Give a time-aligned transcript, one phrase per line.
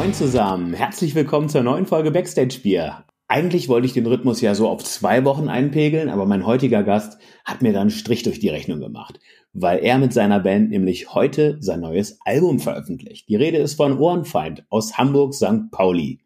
[0.00, 3.04] Moin zusammen, herzlich willkommen zur neuen Folge Backstage Bier.
[3.28, 7.18] Eigentlich wollte ich den Rhythmus ja so auf zwei Wochen einpegeln, aber mein heutiger Gast
[7.44, 9.20] hat mir dann einen Strich durch die Rechnung gemacht,
[9.52, 13.28] weil er mit seiner Band nämlich heute sein neues Album veröffentlicht.
[13.28, 15.70] Die Rede ist von Ohrenfeind aus Hamburg St.
[15.70, 16.20] Pauli.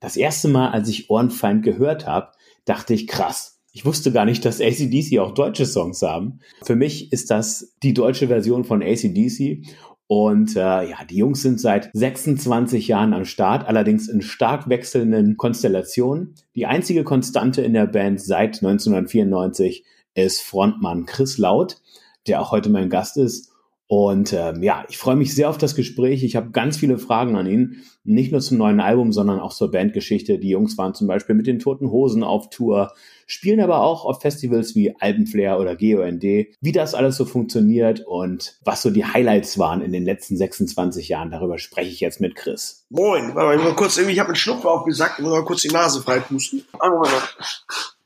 [0.00, 2.32] Das erste Mal, als ich Ohrenfeind gehört habe,
[2.66, 3.58] dachte ich krass.
[3.72, 6.40] Ich wusste gar nicht, dass ACDC auch deutsche Songs haben.
[6.62, 9.62] Für mich ist das die deutsche Version von ACDC
[10.08, 15.36] und äh, ja, die Jungs sind seit 26 Jahren am Start, allerdings in stark wechselnden
[15.36, 16.34] Konstellationen.
[16.54, 21.82] Die einzige Konstante in der Band seit 1994 ist Frontmann Chris Laut,
[22.26, 23.47] der auch heute mein Gast ist.
[23.90, 26.22] Und ähm, ja, ich freue mich sehr auf das Gespräch.
[26.22, 27.82] Ich habe ganz viele Fragen an ihn.
[28.04, 30.38] Nicht nur zum neuen Album, sondern auch zur Bandgeschichte.
[30.38, 32.92] Die Jungs waren zum Beispiel mit den Toten Hosen auf Tour,
[33.26, 36.22] spielen aber auch auf Festivals wie Alpenflair oder GOND.
[36.22, 41.08] Wie das alles so funktioniert und was so die Highlights waren in den letzten 26
[41.08, 42.84] Jahren, darüber spreche ich jetzt mit Chris.
[42.90, 45.44] Moin, warte mal, ich mal kurz irgendwie, ich habe einen Schnupfen aufgesagt, ich muss mal
[45.44, 46.62] kurz die Nase freipusten.
[46.78, 47.96] Einen noch.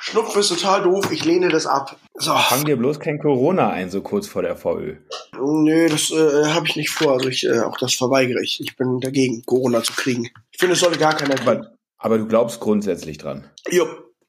[0.00, 1.96] Schnupfen ist total doof, ich lehne das ab.
[2.14, 2.34] So.
[2.34, 4.96] Fang dir bloß kein Corona ein, so kurz vor der VÖ.
[5.38, 7.12] Nö, das äh, habe ich nicht vor.
[7.12, 8.60] Also ich, äh, auch das verweigere ich.
[8.60, 10.30] Ich bin dagegen, Corona zu kriegen.
[10.50, 11.48] Ich finde, es sollte gar keiner kriegen.
[11.48, 13.48] Aber, aber du glaubst grundsätzlich dran?
[13.70, 13.86] Jo.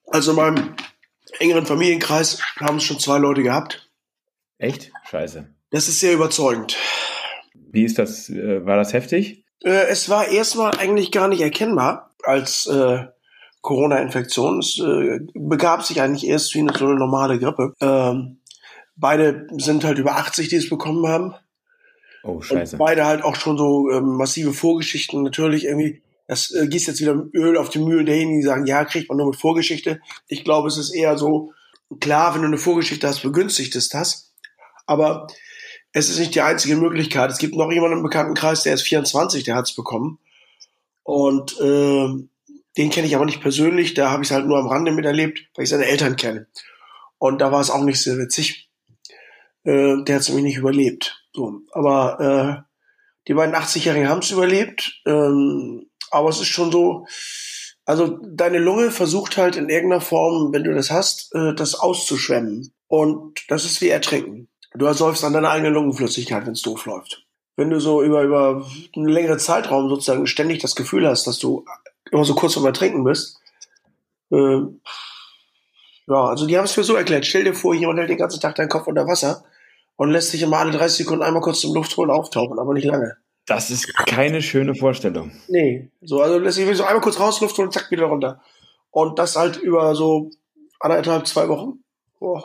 [0.08, 0.75] Also in meinem
[1.39, 3.89] engeren Familienkreis haben es schon zwei Leute gehabt.
[4.58, 4.92] Echt?
[5.09, 5.47] Scheiße.
[5.72, 6.78] Das ist sehr überzeugend.
[7.56, 8.30] Wie ist das?
[8.30, 9.45] Äh, war das heftig?
[9.64, 13.06] Äh, es war erstmal eigentlich gar nicht erkennbar als äh,
[13.61, 14.59] Corona-Infektion.
[14.59, 17.73] Es äh, begab sich eigentlich erst wie eine, so eine normale Grippe.
[17.79, 18.39] Ähm,
[18.95, 21.33] beide sind halt über 80, die es bekommen haben.
[22.23, 22.75] Oh, scheiße.
[22.75, 25.23] Und beide halt auch schon so ähm, massive Vorgeschichten.
[25.23, 28.85] Natürlich irgendwie, das äh, gießt jetzt wieder Öl auf die Mühlen derjenigen, die sagen, ja,
[28.85, 30.01] kriegt man nur mit Vorgeschichte.
[30.27, 31.53] Ich glaube, es ist eher so,
[31.99, 34.33] klar, wenn du eine Vorgeschichte hast, begünstigt es das.
[34.85, 35.27] Aber
[35.93, 37.31] es ist nicht die einzige Möglichkeit.
[37.31, 40.19] Es gibt noch jemanden im Bekanntenkreis, der ist 24, der hat es bekommen.
[41.03, 42.09] Und äh,
[42.77, 45.47] den kenne ich aber nicht persönlich, da habe ich es halt nur am Rande miterlebt,
[45.55, 46.47] weil ich seine Eltern kenne.
[47.17, 48.69] Und da war es auch nicht sehr witzig.
[49.63, 51.23] Äh, der hat es nämlich nicht überlebt.
[51.33, 52.71] So, aber äh,
[53.27, 55.01] die beiden 80-Jährigen haben es überlebt.
[55.05, 57.05] Ähm, aber es ist schon so,
[57.85, 62.73] also deine Lunge versucht halt in irgendeiner Form, wenn du das hast, äh, das auszuschwemmen.
[62.88, 64.49] Und das ist wie Ertrinken.
[64.73, 67.25] Du ersäufst an deiner eigenen Lungenflüssigkeit, wenn es doof läuft.
[67.55, 68.65] Wenn du so über, über
[68.95, 71.65] einen längeren Zeitraum sozusagen ständig das Gefühl hast, dass du
[72.11, 73.39] immer so kurz vorm Ertrinken bist.
[74.31, 74.61] Äh,
[76.07, 77.25] ja, also die haben es mir so erklärt.
[77.25, 79.44] Stell dir vor, jemand hält den ganzen Tag deinen Kopf unter Wasser
[79.95, 82.85] und lässt sich immer alle 30 Sekunden einmal kurz zum Luft holen auftauchen, aber nicht
[82.85, 83.17] lange.
[83.45, 85.31] Das ist keine schöne Vorstellung.
[85.47, 88.41] Nee, so, also lässt sich so einmal kurz raus, Luft holen und zack, wieder runter.
[88.91, 90.29] Und das halt über so
[90.79, 91.83] anderthalb, zwei Wochen.
[92.19, 92.44] Boah.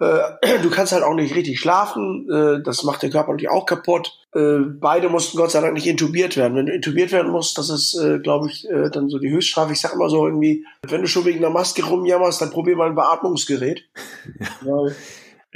[0.00, 0.18] Äh,
[0.62, 4.18] du kannst halt auch nicht richtig schlafen, äh, das macht den Körper natürlich auch kaputt.
[4.34, 6.56] Äh, beide mussten Gott sei Dank nicht intubiert werden.
[6.56, 9.72] Wenn du intubiert werden musst, das ist, glaube ich, dann so die Höchststrafe.
[9.72, 12.88] Ich sag immer so irgendwie, wenn du schon wegen einer Maske rumjammerst, dann probier mal
[12.88, 13.84] ein Beatmungsgerät.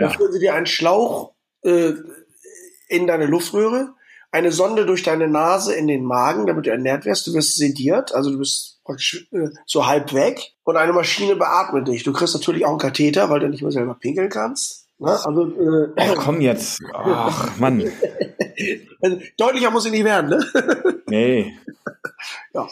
[0.00, 0.06] Ja.
[0.06, 1.32] Dann führen sie dir einen Schlauch
[1.62, 3.94] in deine Luftröhre,
[4.30, 7.26] eine Sonde durch deine Nase in den Magen, damit du ernährt wirst.
[7.26, 11.88] Du wirst sediert, also du bist praktisch äh, so halb weg und eine Maschine beatmet
[11.88, 12.04] dich.
[12.04, 14.86] Du kriegst natürlich auch einen Katheter, weil du nicht mehr selber pinkeln kannst.
[14.98, 15.10] Ne?
[15.10, 16.80] Also, äh, Ach, komm jetzt.
[16.92, 17.82] Ach, Mann.
[19.00, 20.44] also, deutlicher muss ich nicht werden, ne?
[21.08, 21.54] nee.
[22.52, 22.66] Ja.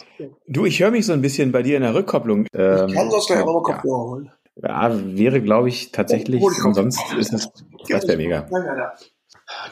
[0.47, 2.45] Du, ich höre mich so ein bisschen bei dir in der Rückkopplung.
[2.53, 4.09] Ähm, ich kann sonst gleich auch mal Kopfhörer ja.
[4.09, 4.31] holen.
[4.61, 6.41] Ja, wäre, glaube ich, tatsächlich.
[6.41, 7.49] Oh, sonst ist es.
[7.89, 8.47] Das wäre mega.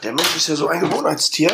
[0.02, 1.50] Der Mensch ist ja so ein Gewohnheitstier.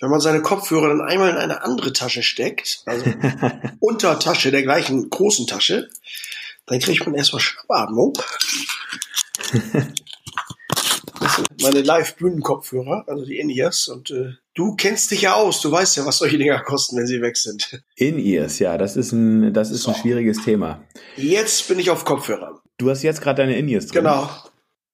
[0.00, 3.04] Wenn man seine Kopfhörer dann einmal in eine andere Tasche steckt, also
[3.80, 5.88] Untertasche der gleichen großen Tasche,
[6.66, 8.16] dann kriegt man erstmal Schnappatmung.
[11.20, 13.88] Das sind meine Live-Bühnen-Kopfhörer, also die In-Ears.
[13.88, 17.06] Und äh, du kennst dich ja aus, du weißt ja, was solche Dinger kosten, wenn
[17.06, 17.82] sie weg sind.
[17.96, 19.90] In-Ears, ja, das ist ein, das ist so.
[19.90, 20.82] ein schwieriges Thema.
[21.16, 22.62] Jetzt bin ich auf Kopfhörer.
[22.78, 24.04] Du hast jetzt gerade deine In-Ears drin.
[24.04, 24.30] Genau.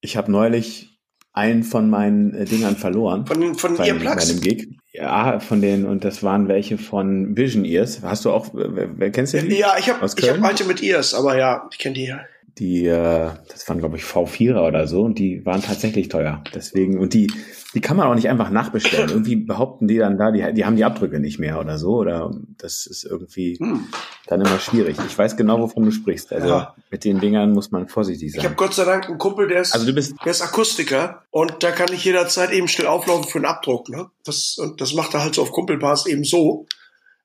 [0.07, 1.01] Ich habe neulich
[1.33, 3.27] einen von meinen äh, Dingern verloren.
[3.27, 4.29] Von, von bei, Earplugs?
[4.29, 4.69] meinem Gig.
[4.93, 8.03] Ja, von denen, und das waren welche von Vision Ears.
[8.03, 9.57] Hast du auch, wer, kennst du die?
[9.59, 12.21] Ja, ich habe ich hab manche mit Ears, aber ja, ich kenne die ja
[12.59, 16.43] die, äh, das waren glaube ich V4er oder so und die waren tatsächlich teuer.
[16.55, 17.31] Deswegen, und die,
[17.75, 19.11] die kann man auch nicht einfach nachbestellen.
[19.11, 21.97] Irgendwie behaupten die dann da, die, die haben die Abdrücke nicht mehr oder so.
[21.97, 23.89] Oder das ist irgendwie hm.
[24.27, 24.97] dann immer schwierig.
[25.07, 26.33] Ich weiß genau, wovon du sprichst.
[26.33, 26.75] Also ja.
[26.91, 28.41] mit den Dingern muss man vorsichtig sein.
[28.41, 31.25] Ich habe Gott sei Dank einen Kumpel, der ist, also du bist, der ist Akustiker
[31.31, 33.91] und da kann ich jederzeit eben schnell auflaufen für einen Abdruck.
[33.91, 34.07] Ne?
[34.25, 36.67] Das, und das macht er halt so auf Kumpelpass eben so.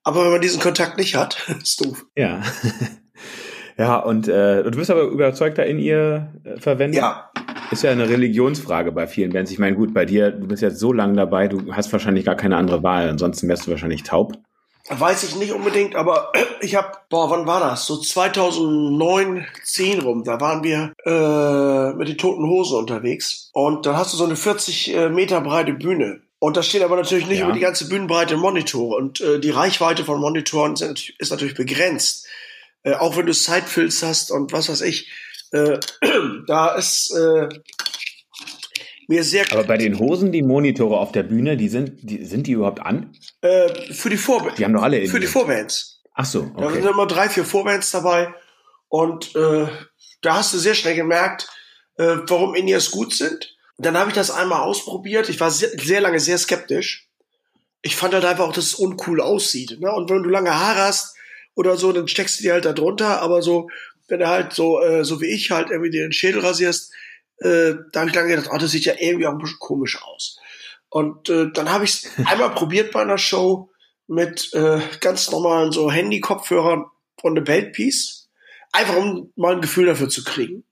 [0.03, 2.05] Aber wenn man diesen Kontakt nicht hat, ist doof.
[2.17, 2.41] Ja.
[3.77, 7.01] Ja, und äh, du bist aber überzeugter in ihr äh, Verwendung?
[7.01, 7.31] Ja.
[7.71, 9.51] ist ja eine Religionsfrage bei vielen Bands.
[9.51, 12.35] Ich meine, gut, bei dir, du bist jetzt so lange dabei, du hast wahrscheinlich gar
[12.35, 13.09] keine andere Wahl.
[13.09, 14.33] Ansonsten wärst du wahrscheinlich taub.
[14.89, 16.31] Weiß ich nicht unbedingt, aber
[16.61, 17.85] ich habe, boah, wann war das?
[17.85, 23.49] So 2009, 10 rum, da waren wir äh, mit den Toten Hosen unterwegs.
[23.53, 26.21] Und dann hast du so eine 40 äh, Meter breite Bühne.
[26.39, 27.45] Und da steht aber natürlich nicht ja.
[27.45, 28.95] über die ganze Bühnenbreite Monitore.
[28.97, 32.27] Und äh, die Reichweite von Monitoren sind, ist natürlich begrenzt.
[32.83, 35.11] Äh, auch wenn du Sidefills hast und was weiß ich.
[35.51, 35.79] Äh,
[36.47, 37.49] da ist äh,
[39.07, 42.47] mir sehr Aber bei den Hosen, die Monitore auf der Bühne, die sind, die, sind
[42.47, 43.15] die überhaupt an?
[43.41, 44.55] Äh, für die Vorbands.
[44.57, 46.01] Die haben doch alle Für die Vorbands.
[46.13, 46.61] Ach so, okay.
[46.61, 48.33] Da sind immer drei, vier Vorbands dabei.
[48.89, 49.67] Und äh,
[50.21, 51.49] da hast du sehr schnell gemerkt,
[51.97, 53.55] warum Indias gut sind.
[53.77, 55.29] Dann habe ich das einmal ausprobiert.
[55.29, 57.07] Ich war sehr, sehr lange sehr skeptisch.
[57.83, 59.79] Ich fand halt einfach auch, dass es uncool aussieht.
[59.79, 59.91] Ne?
[59.91, 61.15] Und wenn du lange Haare hast
[61.55, 63.21] oder so, dann steckst du die halt da drunter.
[63.21, 63.69] Aber so,
[64.07, 66.93] wenn du halt so, äh, so wie ich halt irgendwie dir den Schädel rasierst,
[67.37, 70.01] äh, da habe ich lange gedacht, oh, das sieht ja irgendwie auch ein bisschen komisch
[70.01, 70.39] aus.
[70.89, 73.69] Und äh, dann habe ich es einmal probiert bei einer Show
[74.07, 76.85] mit äh, ganz normalen so Handy-Kopfhörern
[77.19, 78.29] von The Belt Piece.
[78.71, 80.63] Einfach um mal ein Gefühl dafür zu kriegen.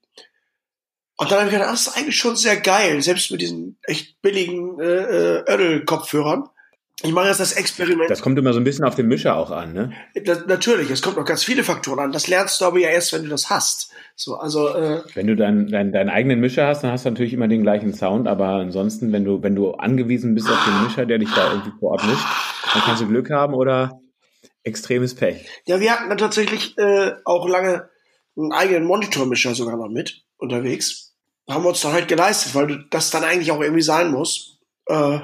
[1.16, 4.22] Und dann habe ich gedacht, das ist eigentlich schon sehr geil, selbst mit diesen echt
[4.22, 6.48] billigen äh, äh, Ödel-Kopfhörern.
[7.02, 8.10] Ich mache jetzt das Experiment.
[8.10, 9.92] Das kommt immer so ein bisschen auf den Mischer auch an, ne?
[10.24, 12.12] Das, natürlich, es kommt noch ganz viele Faktoren an.
[12.12, 13.90] Das lernst du aber ja erst, wenn du das hast.
[14.16, 17.32] So, also äh, wenn du deinen dein, deinen eigenen Mischer hast, dann hast du natürlich
[17.32, 18.28] immer den gleichen Sound.
[18.28, 21.72] Aber ansonsten, wenn du wenn du angewiesen bist auf den Mischer, der dich da irgendwie
[21.78, 22.26] vor Ort mischt,
[22.74, 23.98] dann kannst du Glück haben oder
[24.62, 25.48] extremes Pech.
[25.66, 27.88] Ja, wir hatten dann tatsächlich äh, auch lange
[28.36, 31.14] einen eigenen Monitormischer sogar noch mit unterwegs.
[31.48, 34.58] Haben wir uns dann halt geleistet, weil das dann eigentlich auch irgendwie sein muss.
[34.86, 35.18] Äh,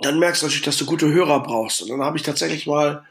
[0.00, 1.82] dann merkst du natürlich, dass du gute Hörer brauchst.
[1.82, 3.04] Und dann habe ich tatsächlich mal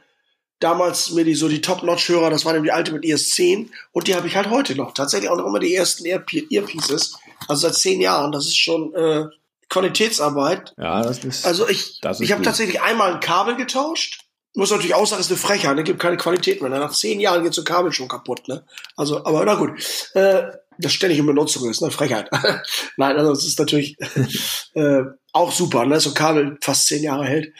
[0.59, 4.15] damals mir die so die Top-Notch-Hörer, das waren eben die alte mit ES10 und die
[4.15, 4.93] habe ich halt heute noch.
[4.93, 7.17] Tatsächlich auch noch immer die ersten Earpieces.
[7.47, 8.31] Also seit zehn Jahren.
[8.31, 9.25] Das ist schon äh,
[9.69, 10.73] Qualitätsarbeit.
[10.77, 11.45] Ja, das ist.
[11.45, 14.25] Also ich, ich habe tatsächlich einmal ein Kabel getauscht.
[14.55, 15.83] Muss natürlich auch sagen, ist eine Frechheit, ne?
[15.83, 16.71] gibt keine Qualität mehr.
[16.71, 18.65] Nach zehn Jahren geht so ein Kabel schon kaputt, ne?
[18.97, 19.71] Also, aber na gut.
[20.15, 20.47] Äh,
[20.79, 21.91] das ständig in Benutzung ist, ne?
[21.91, 22.29] Frechheit.
[22.97, 23.97] Nein, also es ist natürlich
[24.73, 25.03] äh,
[25.33, 25.99] auch super, ne?
[25.99, 27.53] So ein Kabel fast zehn Jahre hält.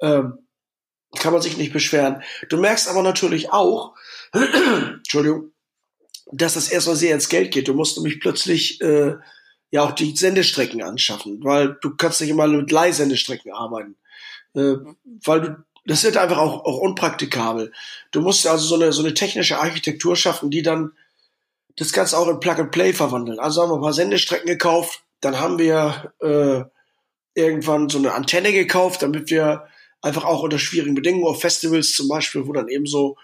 [0.00, 0.38] Ähm,
[1.16, 2.22] kann man sich nicht beschweren.
[2.48, 3.94] Du merkst aber natürlich auch,
[4.32, 5.52] Entschuldigung,
[6.32, 7.68] dass das erstmal sehr ins Geld geht.
[7.68, 9.14] Du musst nämlich plötzlich äh,
[9.70, 13.96] ja auch die Sendestrecken anschaffen, weil du kannst nicht immer mit Leihsendestrecken arbeiten.
[14.54, 14.74] Äh,
[15.24, 15.56] weil du
[15.86, 17.72] das wird einfach auch, auch unpraktikabel.
[18.10, 20.92] Du musst also so eine, so eine technische Architektur schaffen, die dann
[21.76, 23.38] das Ganze auch in Plug and Play verwandeln.
[23.38, 26.64] Also haben wir ein paar Sendestrecken gekauft, dann haben wir äh,
[27.34, 29.66] irgendwann so eine Antenne gekauft, damit wir
[30.00, 33.16] einfach auch unter schwierigen Bedingungen auf Festivals zum Beispiel, wo dann eben so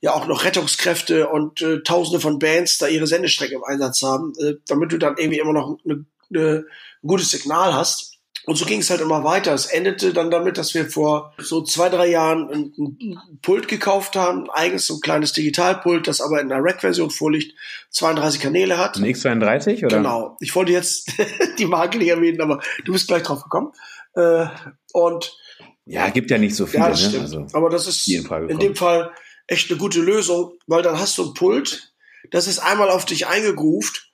[0.00, 4.32] ja auch noch Rettungskräfte und äh, Tausende von Bands da ihre Sendestrecke im Einsatz haben,
[4.40, 6.64] äh, damit du dann irgendwie immer noch eine, ein
[7.06, 8.11] gutes Signal hast.
[8.44, 9.54] Und so ging es halt immer weiter.
[9.54, 14.16] Es endete dann damit, dass wir vor so zwei, drei Jahren ein, ein Pult gekauft
[14.16, 17.54] haben, ein eigenes so ein kleines Digitalpult, das aber in einer Rack-Version vorliegt,
[17.90, 18.96] 32 Kanäle hat.
[18.96, 19.98] Ein X32, oder?
[19.98, 20.36] Genau.
[20.40, 21.12] Ich wollte jetzt
[21.58, 23.72] die Marke nicht erwähnen, aber du bist gleich drauf gekommen.
[24.14, 24.46] Äh,
[24.92, 25.36] und
[25.84, 26.84] ja, gibt ja nicht so viele.
[26.84, 27.08] Ja, das ne?
[27.08, 27.30] stimmt.
[27.30, 27.38] Ne?
[27.42, 29.12] Also aber das ist in dem Fall
[29.46, 31.92] echt eine gute Lösung, weil dann hast du ein Pult,
[32.30, 34.11] das ist einmal auf dich eingegroovt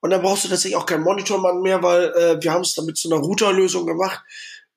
[0.00, 2.96] und dann brauchst du tatsächlich auch keinen Monitormann mehr, weil äh, wir haben es damit
[2.96, 4.22] zu einer Routerlösung gemacht.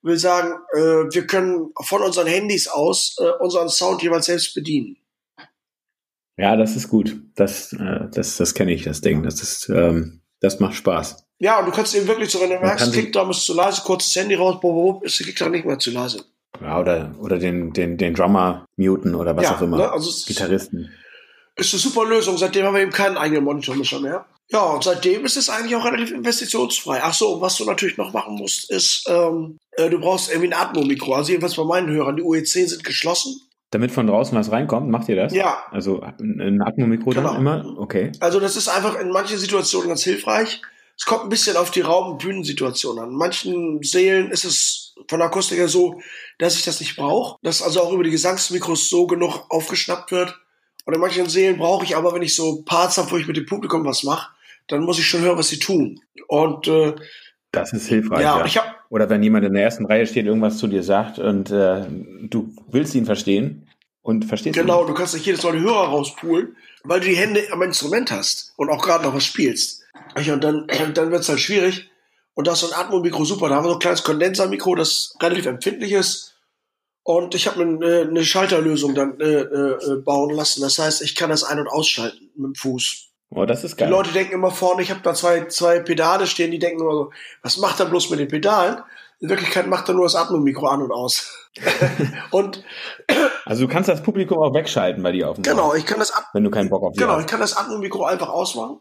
[0.01, 0.79] Will sagen, äh,
[1.13, 4.97] wir können von unseren Handys aus äh, unseren Sound jeweils selbst bedienen.
[6.35, 7.15] Ja, das ist gut.
[7.35, 9.23] Das, äh, das, das kenne ich, das Ding.
[9.23, 11.25] Das ist, ähm, das macht Spaß.
[11.39, 14.15] Ja, und du kannst eben wirklich so, wenn du merkst, Kickdrum ist zu leise, kurzes
[14.15, 16.25] Handy raus, bob, bob, ist der Kickdrum nicht mehr zu leise.
[16.61, 19.77] Ja, oder, oder den, den, den Drummer muten oder was ja, auch immer.
[19.77, 20.91] Ne, also Gitarristen.
[21.55, 22.37] Ist eine super Lösung.
[22.37, 24.25] Seitdem haben wir eben keinen eigenen Monitormischer mehr.
[24.49, 26.99] Ja, und seitdem ist es eigentlich auch relativ investitionsfrei.
[27.01, 30.59] Ach so, was du natürlich noch machen musst, ist, ähm, äh, du brauchst irgendwie ein
[30.59, 31.13] Atmo-Mikro.
[31.13, 33.41] Also jedenfalls bei meinen Hörern, die UE10 sind geschlossen.
[33.71, 35.33] Damit von draußen was reinkommt, macht ihr das?
[35.33, 35.63] Ja.
[35.71, 37.29] Also ein Atmo-Mikro genau.
[37.29, 37.75] dann immer?
[37.79, 38.11] Okay.
[38.19, 40.61] Also das ist einfach in manchen Situationen ganz hilfreich.
[40.95, 43.09] Es kommt ein bisschen auf die Raum- und Bühnensituation an.
[43.09, 46.01] In manchen Seelen ist es von der Akustik her so,
[46.37, 47.37] dass ich das nicht brauche.
[47.41, 50.39] Dass also auch über die Gesangsmikros so genug aufgeschnappt wird.
[50.85, 53.37] Und in manchen Seelen brauche ich aber, wenn ich so Parts habe, wo ich mit
[53.37, 54.31] dem Publikum was mache,
[54.67, 56.01] dann muss ich schon hören, was sie tun.
[56.27, 56.93] Und äh,
[57.51, 58.21] das ist hilfreich.
[58.21, 58.45] Ja, ja.
[58.45, 61.51] Ich hab, Oder wenn jemand in der ersten Reihe steht, irgendwas zu dir sagt und
[61.51, 61.85] äh,
[62.23, 63.67] du willst ihn verstehen
[64.01, 64.61] und verstehst ihn.
[64.61, 68.11] Genau, du kannst nicht jedes Mal den Hörer rauspulen, weil du die Hände am Instrument
[68.11, 69.83] hast und auch gerade noch was spielst.
[70.15, 71.89] Und dann, dann wird es halt schwierig.
[72.33, 73.49] Und das ist so ein Atmo-Mikro super.
[73.49, 76.32] Da haben wir so ein kleines Kondensermikro, das relativ empfindlich ist.
[77.03, 80.61] Und ich habe eine, eine Schalterlösung dann äh, äh, bauen lassen.
[80.61, 83.09] Das heißt, ich kann das ein- und ausschalten mit dem Fuß.
[83.29, 83.87] Oh, das ist geil.
[83.87, 86.93] Die Leute denken immer vorne, ich habe da zwei, zwei Pedale stehen, die denken immer
[86.93, 88.81] so, was macht er bloß mit den Pedalen?
[89.19, 91.31] In Wirklichkeit macht er nur das Atmung-Mikro an und aus.
[92.31, 92.63] und
[93.45, 96.13] also du kannst das Publikum auch wegschalten bei dir auf dem Genau, ich kann das
[96.33, 97.21] wenn du keinen Bock auf Genau, hast.
[97.21, 98.79] ich kann das Atmung-Mikro einfach ausmachen.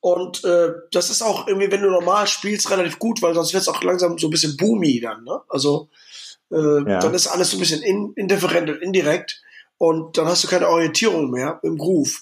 [0.00, 3.62] Und äh, das ist auch irgendwie, wenn du normal spielst, relativ gut, weil sonst wird
[3.62, 5.24] es auch langsam so ein bisschen boomy dann.
[5.24, 5.40] Ne?
[5.48, 5.88] Also
[6.52, 6.56] äh,
[6.90, 6.98] Ja.
[7.00, 9.40] dann ist alles so ein bisschen in, indifferent und indirekt
[9.78, 12.20] und dann hast du keine Orientierung mehr im Groove.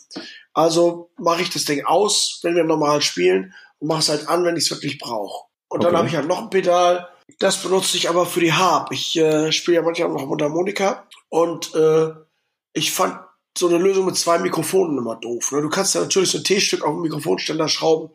[0.54, 4.44] Also mache ich das Ding aus, wenn wir normal spielen und mache es halt an,
[4.44, 5.46] wenn ich es wirklich brauche.
[5.68, 5.98] Und dann Okay.
[5.98, 8.92] habe ich halt noch ein Pedal, das benutze ich aber für die Harp.
[8.92, 12.10] Ich äh, spiele ja manchmal noch Mundharmonika und äh,
[12.74, 13.18] ich fand
[13.56, 15.52] so eine Lösung mit zwei Mikrofonen immer doof.
[15.52, 15.62] Ne?
[15.62, 18.10] Du kannst ja natürlich so ein T-Stück auf den Mikrofonständer schrauben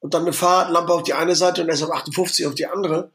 [0.00, 3.10] und dann eine Fahrradlampe auf die eine Seite und SM58 auf die andere.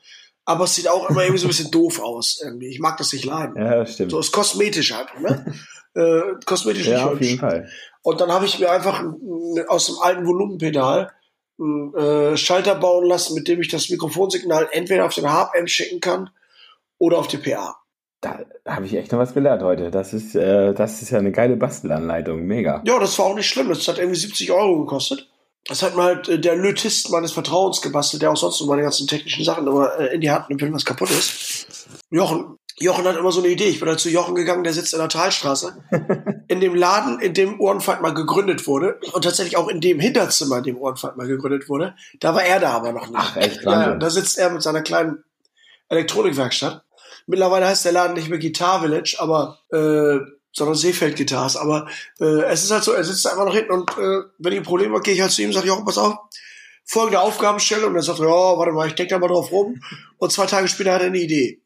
[0.46, 2.42] Aber es sieht auch immer irgendwie so ein bisschen doof aus.
[2.44, 2.68] Irgendwie.
[2.68, 3.56] Ich mag das nicht leiden.
[3.58, 4.12] Ja, das stimmt.
[4.12, 5.46] So ist kosmetisch einfach, ne?
[5.96, 7.28] äh, kosmetisch nicht ja, auf hübsch.
[7.28, 7.70] jeden Fall.
[8.02, 9.16] Und dann habe ich mir einfach ein-
[9.58, 11.12] ein- aus dem alten Volumenpedal
[11.60, 16.02] einen äh, Schalter bauen lassen, mit dem ich das Mikrofonsignal entweder auf den Harp-Amp schicken
[16.02, 16.30] kann
[16.98, 17.78] oder auf die PA.
[18.20, 19.92] Da habe ich echt noch was gelernt heute.
[19.92, 22.42] Das ist, äh, das ist ja eine geile Bastelanleitung.
[22.44, 22.82] Mega.
[22.86, 23.70] Ja, das war auch nicht schlimm.
[23.70, 25.30] Das hat irgendwie 70 Euro gekostet.
[25.66, 28.82] Das hat mir halt äh, der Lötist meines Vertrauens gebastelt, der auch sonst nur meine
[28.82, 31.88] ganzen technischen Sachen immer äh, in die Hand nimmt, wenn was kaputt ist.
[32.10, 33.70] Jochen, Jochen hat immer so eine Idee.
[33.70, 35.84] Ich bin halt zu Jochen gegangen, der sitzt in der Talstraße.
[36.50, 40.58] In dem Laden, in dem Ohrenfeind mal gegründet wurde und tatsächlich auch in dem Hinterzimmer,
[40.58, 43.18] in dem Ohrenfeind mal gegründet wurde, da war er da aber noch nicht.
[43.18, 43.64] Ach, echt?
[43.64, 45.24] Ja, da sitzt er mit seiner kleinen
[45.90, 46.84] Elektronikwerkstatt.
[47.26, 50.20] Mittlerweile heißt der Laden nicht mehr Guitar Village, aber äh,
[50.54, 51.58] sondern Seefeld Guitars.
[51.58, 51.88] Aber
[52.20, 54.60] äh, es ist halt so, er sitzt da einfach noch hinten und äh, wenn ich
[54.60, 56.16] ein Problem habe, gehe ich halt zu ihm und sage, Jochen, pass auf,
[56.86, 57.90] folgende Aufgabenstellung.
[57.92, 59.82] Und er sagt, ja, warte mal, ich denke da mal drauf rum.
[60.18, 61.60] Und zwei Tage später hat er eine Idee.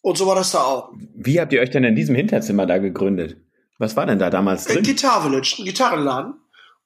[0.00, 0.92] Und so war das da auch.
[1.14, 3.36] Wie habt ihr euch denn in diesem Hinterzimmer da gegründet?
[3.78, 4.84] Was war denn da damals Ein drin?
[4.84, 6.34] Guitar Village, ein Gitarrenladen.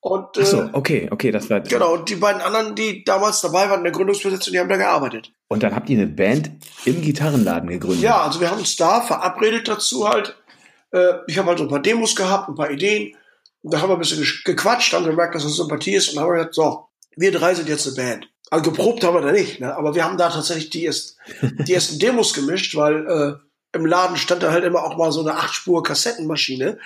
[0.00, 1.60] Und äh, Ach so, okay, okay, das war.
[1.60, 4.76] genau, und die beiden anderen, die damals dabei waren in der Gründungsbesetzung, die haben da
[4.76, 5.32] gearbeitet.
[5.48, 6.50] Und dann habt ihr eine Band
[6.84, 8.02] im Gitarrenladen gegründet.
[8.02, 10.36] Ja, also wir haben uns da verabredet dazu halt.
[10.92, 13.14] Äh, ich habe halt so ein paar Demos gehabt, ein paar Ideen.
[13.62, 16.32] Und da haben wir ein bisschen gequatscht, haben gemerkt, dass das Sympathie ist und haben
[16.32, 18.28] gesagt, so, wir drei sind jetzt eine Band.
[18.50, 19.76] Also geprobt haben wir da nicht, ne?
[19.76, 24.16] aber wir haben da tatsächlich die, erst, die ersten Demos gemischt, weil äh, im Laden
[24.16, 26.78] stand da halt immer auch mal so eine 8-Spur-Kassettenmaschine.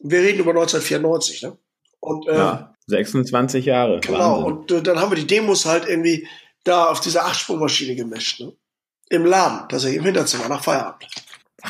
[0.00, 1.56] Wir reden über 1994, ne?
[2.00, 4.00] Und äh, Ja, 26 Jahre.
[4.00, 4.52] Genau, Wahnsinn.
[4.52, 6.28] und äh, dann haben wir die Demos halt irgendwie
[6.64, 8.40] da auf dieser Achtspurmaschine gemischt.
[8.40, 8.52] Ne?
[9.08, 11.06] Im Laden, tatsächlich im Hinterzimmer, nach Feierabend.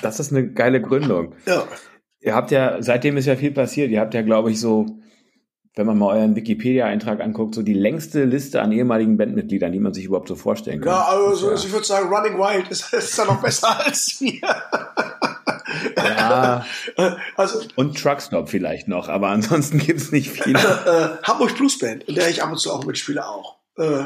[0.03, 1.35] Das ist eine geile Gründung.
[1.47, 1.67] Ja,
[2.23, 3.91] Ihr habt ja, seitdem ist ja viel passiert.
[3.91, 4.87] Ihr habt ja, glaube ich, so,
[5.75, 9.95] wenn man mal euren Wikipedia-Eintrag anguckt, so die längste Liste an ehemaligen Bandmitgliedern, die man
[9.95, 10.93] sich überhaupt so vorstellen kann.
[10.93, 14.41] ja also Das ich würde sagen, Running Wild ist, ist da noch besser als wir.
[15.97, 16.67] ja,
[17.37, 20.59] Also und Truckstop vielleicht noch, aber ansonsten gibt's nicht viele.
[21.23, 23.57] äh, Hamburg Blues Band, in der ich ab und zu auch mitspiele auch.
[23.79, 24.03] Äh,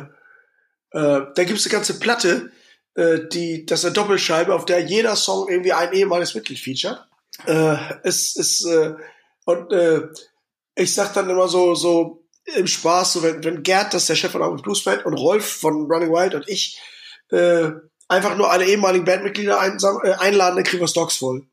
[0.92, 2.52] äh, da gibt's eine ganze Platte,
[2.94, 6.98] äh, die, das ist eine Doppelscheibe, auf der jeder Song irgendwie ein ehemaliges Mitglied featuret.
[7.46, 8.94] Äh, es ist äh,
[9.44, 10.02] und äh,
[10.76, 12.24] ich sag dann immer so so
[12.56, 15.14] im Spaß, so wenn, wenn Gerd, das ist der Chef von Hamburg Blues Band und
[15.14, 16.78] Rolf von Running Wild und ich
[17.30, 17.70] äh,
[18.08, 21.46] einfach nur alle ehemaligen Bandmitglieder einsam, äh, einladen, dann kriegen wir Stocks voll.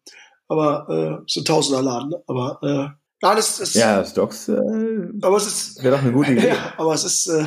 [0.47, 2.09] Aber äh, so ein Tausenderladen.
[2.09, 2.23] ne?
[2.27, 2.89] Aber äh,
[3.21, 4.57] nein, es ist Ja, Stocks äh,
[5.21, 6.49] aber es ist wäre doch eine gute Idee.
[6.49, 7.45] ja, aber es ist, äh,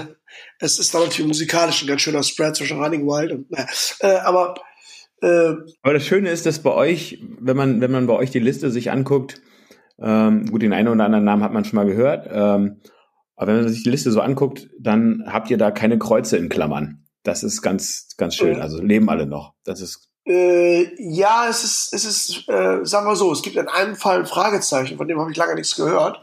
[0.59, 3.67] es ist dann natürlich musikalisch ein ganz schöner Spread zwischen Running Wild und, naja,
[4.01, 4.55] äh, aber,
[5.23, 8.41] äh, Aber das Schöne ist, dass bei euch, wenn man, wenn man bei euch die
[8.41, 9.41] Liste sich anguckt,
[9.99, 12.81] ähm, gut, den einen oder anderen Namen hat man schon mal gehört, ähm,
[13.37, 16.49] aber wenn man sich die Liste so anguckt, dann habt ihr da keine Kreuze in
[16.49, 17.05] Klammern.
[17.25, 18.61] Das ist ganz, ganz schön.
[18.61, 19.55] Also leben alle noch.
[19.65, 23.69] Das ist, äh, ja, es ist, es ist, äh, sagen wir so, es gibt in
[23.69, 26.21] einem Fall ein Fragezeichen, von dem habe ich lange nichts gehört.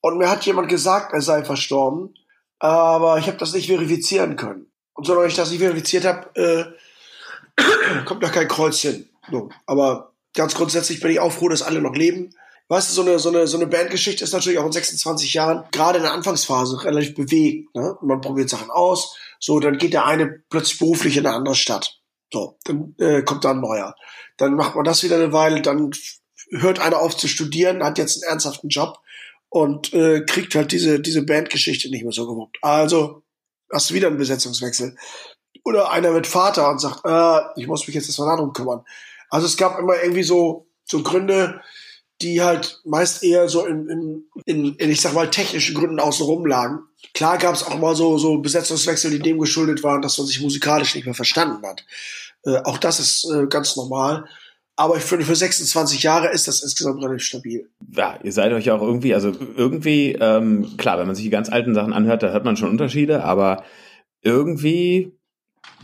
[0.00, 2.14] Und mir hat jemand gesagt, er sei verstorben,
[2.58, 4.70] aber ich habe das nicht verifizieren können.
[4.94, 7.62] Und solange ich das nicht verifiziert habe, äh,
[8.04, 9.08] kommt da kein Kreuz hin.
[9.30, 9.50] So.
[9.66, 12.30] Aber ganz grundsätzlich bin ich auch froh, dass alle noch leben.
[12.68, 15.64] Weißt du, so eine, so eine, so eine Bandgeschichte ist natürlich auch in 26 Jahren,
[15.70, 17.74] gerade in der Anfangsphase, relativ bewegt.
[17.74, 17.96] Ne?
[18.02, 19.16] Man probiert Sachen aus.
[19.38, 22.00] So, dann geht der eine plötzlich beruflich in eine andere Stadt.
[22.32, 23.94] So, dann äh, kommt da ein neuer.
[24.36, 25.92] Dann macht man das wieder eine Weile, dann
[26.50, 28.98] hört einer auf zu studieren, hat jetzt einen ernsthaften Job
[29.56, 32.58] und äh, kriegt halt diese, diese Bandgeschichte nicht mehr so gewuppt.
[32.60, 33.22] Also
[33.72, 34.94] hast du wieder einen Besetzungswechsel.
[35.64, 38.84] Oder einer wird Vater und sagt, äh, ich muss mich jetzt erstmal darum kümmern.
[39.30, 41.62] Also es gab immer irgendwie so, so Gründe,
[42.20, 46.44] die halt meist eher so in, in, in, in ich sag mal, technischen Gründen außenrum
[46.44, 46.80] lagen.
[47.14, 50.42] Klar gab es auch mal so, so Besetzungswechsel, die dem geschuldet waren, dass man sich
[50.42, 51.86] musikalisch nicht mehr verstanden hat.
[52.44, 54.28] Äh, auch das ist äh, ganz normal.
[54.78, 57.70] Aber ich finde, für 26 Jahre ist das insgesamt relativ stabil.
[57.92, 61.48] Ja, ihr seid euch auch irgendwie, also irgendwie, ähm, klar, wenn man sich die ganz
[61.48, 63.64] alten Sachen anhört, da hört man schon Unterschiede, aber
[64.20, 65.16] irgendwie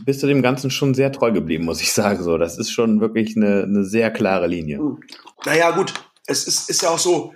[0.05, 2.23] bist du dem Ganzen schon sehr treu geblieben, muss ich sagen.
[2.23, 4.77] So, das ist schon wirklich eine, eine sehr klare Linie.
[4.77, 4.99] Hm.
[5.45, 5.93] Naja, gut,
[6.27, 7.33] es ist, ist ja auch so,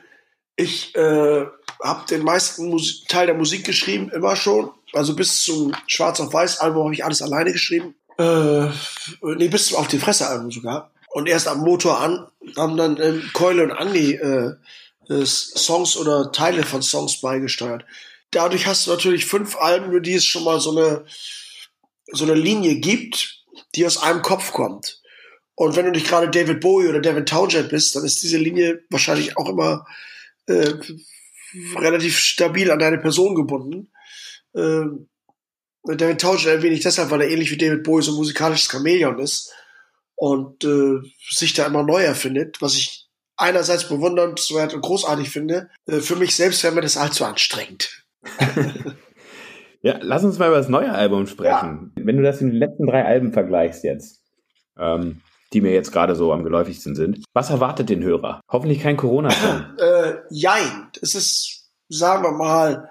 [0.56, 1.46] ich äh,
[1.84, 4.72] habe den meisten Mus Teil der Musik geschrieben, immer schon.
[4.94, 7.96] Also bis zum Schwarz auf Weiß Album habe ich alles alleine geschrieben.
[8.18, 8.68] Äh,
[9.22, 10.92] nee, bis zum Auf die Fresse Album sogar.
[11.08, 14.54] Und erst am Motor an haben dann ähm, Keule und Andi äh,
[15.10, 17.86] äh, Songs oder Teile von Songs beigesteuert.
[18.32, 21.06] Dadurch hast du natürlich fünf Alben, für die es schon mal so eine,
[22.12, 23.46] so eine Linie gibt,
[23.76, 25.02] die aus einem Kopf kommt.
[25.56, 28.84] Und wenn du nicht gerade David Bowie oder Devin Townsend bist, dann ist diese Linie
[28.90, 29.88] wahrscheinlich auch immer
[30.46, 30.74] äh,
[31.76, 33.92] relativ stabil an deine Person gebunden.
[34.54, 34.84] Äh,
[35.84, 39.20] David Townsend erwähne ich deshalb, weil er ähnlich wie David Bowie so ein musikalisches Chamäleon
[39.20, 39.52] ist
[40.18, 43.08] und äh, sich da immer neu erfindet, was ich
[43.38, 45.70] einerseits bewundernswert und großartig finde.
[45.86, 48.04] Äh, für mich selbst wäre mir das allzu anstrengend.
[49.82, 51.94] ja, lass uns mal über das neue Album sprechen.
[51.96, 52.04] Ja.
[52.04, 54.22] Wenn du das in den letzten drei Alben vergleichst jetzt,
[54.78, 55.22] ähm,
[55.54, 58.42] die mir jetzt gerade so am geläufigsten sind, was erwartet den Hörer?
[58.52, 59.66] Hoffentlich kein Corona-Song.
[59.78, 60.90] äh, jein.
[61.02, 62.90] Es ist, sagen wir mal,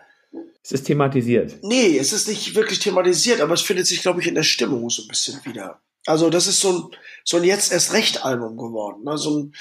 [0.62, 1.58] es ist thematisiert.
[1.62, 4.88] Nee, es ist nicht wirklich thematisiert, aber es findet sich, glaube ich, in der Stimmung
[4.90, 5.80] so ein bisschen wieder.
[6.06, 9.04] Also das ist so ein, so ein jetzt erst recht Album geworden.
[9.04, 9.18] Ne?
[9.18, 9.54] So, ein,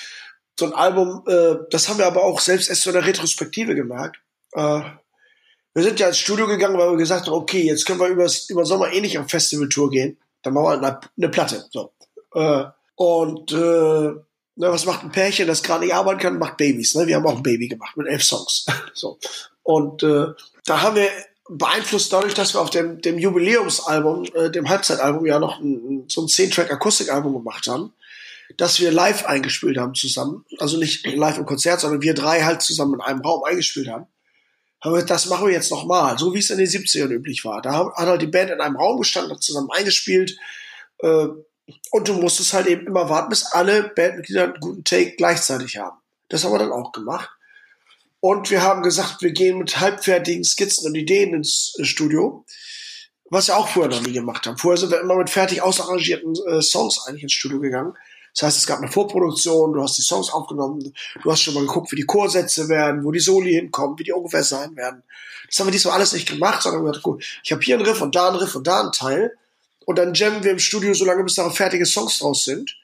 [0.58, 3.76] so ein Album, äh, das haben wir aber auch selbst erst so in der Retrospektive
[3.76, 4.18] gemerkt.
[4.54, 4.82] Äh,
[5.74, 8.50] wir sind ja ins Studio gegangen, weil wir gesagt haben, okay, jetzt können wir übers,
[8.50, 10.18] über Sommer eh nicht auf Festivaltour gehen.
[10.44, 11.66] Dann machen wir halt eine, eine Platte.
[11.72, 11.92] So.
[12.34, 14.14] Äh, und äh,
[14.58, 16.96] na, was macht ein Pärchen, das gerade nicht arbeiten kann, macht Babys.
[16.96, 17.08] Ne?
[17.08, 18.66] Wir haben auch ein Baby gemacht mit elf Songs.
[18.94, 19.18] so.
[19.64, 20.28] Und äh,
[20.66, 21.10] da haben wir
[21.50, 26.22] beeinflusst dadurch, dass wir auf dem, dem Jubiläumsalbum, äh, dem Halbzeitalbum ja noch ein, so
[26.22, 27.94] ein 10-Track-Akustikalbum gemacht haben,
[28.58, 30.46] dass wir live eingespielt haben zusammen.
[30.60, 34.08] Also nicht live im Konzert, sondern wir drei halt zusammen in einem Raum eingespielt haben.
[34.82, 37.62] Aber das machen wir jetzt nochmal, so wie es in den 70ern üblich war.
[37.62, 40.38] Da hat halt die Band in einem Raum gestanden, hat zusammen eingespielt.
[41.00, 41.28] Äh,
[41.92, 45.98] und du musstest halt eben immer warten, bis alle Bandmitglieder einen guten Take gleichzeitig haben.
[46.30, 47.30] Das haben wir dann auch gemacht.
[48.28, 52.44] Und wir haben gesagt, wir gehen mit halbfertigen Skizzen und Ideen ins äh, Studio.
[53.30, 54.58] Was wir auch vorher noch nie gemacht haben.
[54.58, 57.94] Vorher sind wir immer mit fertig ausarrangierten äh, Songs eigentlich ins Studio gegangen.
[58.34, 61.68] Das heißt, es gab eine Vorproduktion, du hast die Songs aufgenommen, du hast schon mal
[61.68, 65.04] geguckt, wie die Chorsätze werden, wo die Soli hinkommen, wie die ungefähr sein werden.
[65.48, 67.76] Das haben wir diesmal alles nicht gemacht, sondern wir haben gesagt, gut, ich habe hier
[67.76, 69.38] einen Riff und da einen Riff und da einen Teil.
[69.86, 72.76] Und dann jammen wir im Studio so lange, bis da fertige Songs draus sind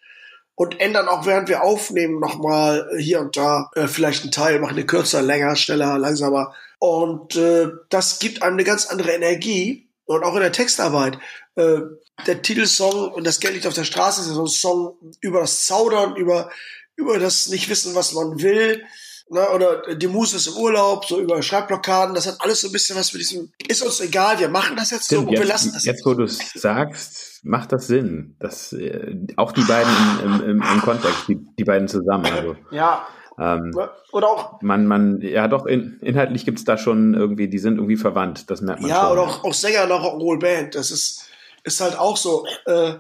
[0.62, 4.76] und ändern auch während wir aufnehmen nochmal hier und da äh, vielleicht einen Teil, machen
[4.76, 6.54] den kürzer, länger, schneller, langsamer.
[6.78, 11.18] Und äh, das gibt einem eine ganz andere Energie und auch in der Textarbeit.
[11.56, 11.80] Äh,
[12.28, 15.40] der Titelsong und das Geld liegt auf der Straße ist ja so ein Song über
[15.40, 16.52] das Zaudern, über,
[16.96, 18.84] über das Nicht-Wissen, was man will.
[19.32, 22.74] Ne, oder die Muse ist im Urlaub, so über Schreibblockaden, das hat alles so ein
[22.74, 25.42] bisschen was mit diesem, ist uns egal, wir machen das jetzt Stimmt, so und jetzt,
[25.42, 25.86] wir lassen das.
[25.86, 28.36] Jetzt, wo du es sagst, macht das Sinn.
[28.40, 29.92] Das, äh, auch die beiden
[30.24, 32.26] im, im, im Kontext, die, die beiden zusammen.
[32.26, 33.08] Also, ja.
[33.40, 33.72] Ähm,
[34.12, 34.62] oder auch.
[34.62, 38.62] Man, man, ja doch, in, inhaltlich gibt's da schon irgendwie, die sind irgendwie verwandt, das
[38.62, 39.12] merkt man ja, schon.
[39.14, 41.30] oder auch, auch Sänger einer Rock'n'Roll Band, das ist,
[41.64, 42.46] ist halt auch so.
[42.66, 42.94] Äh,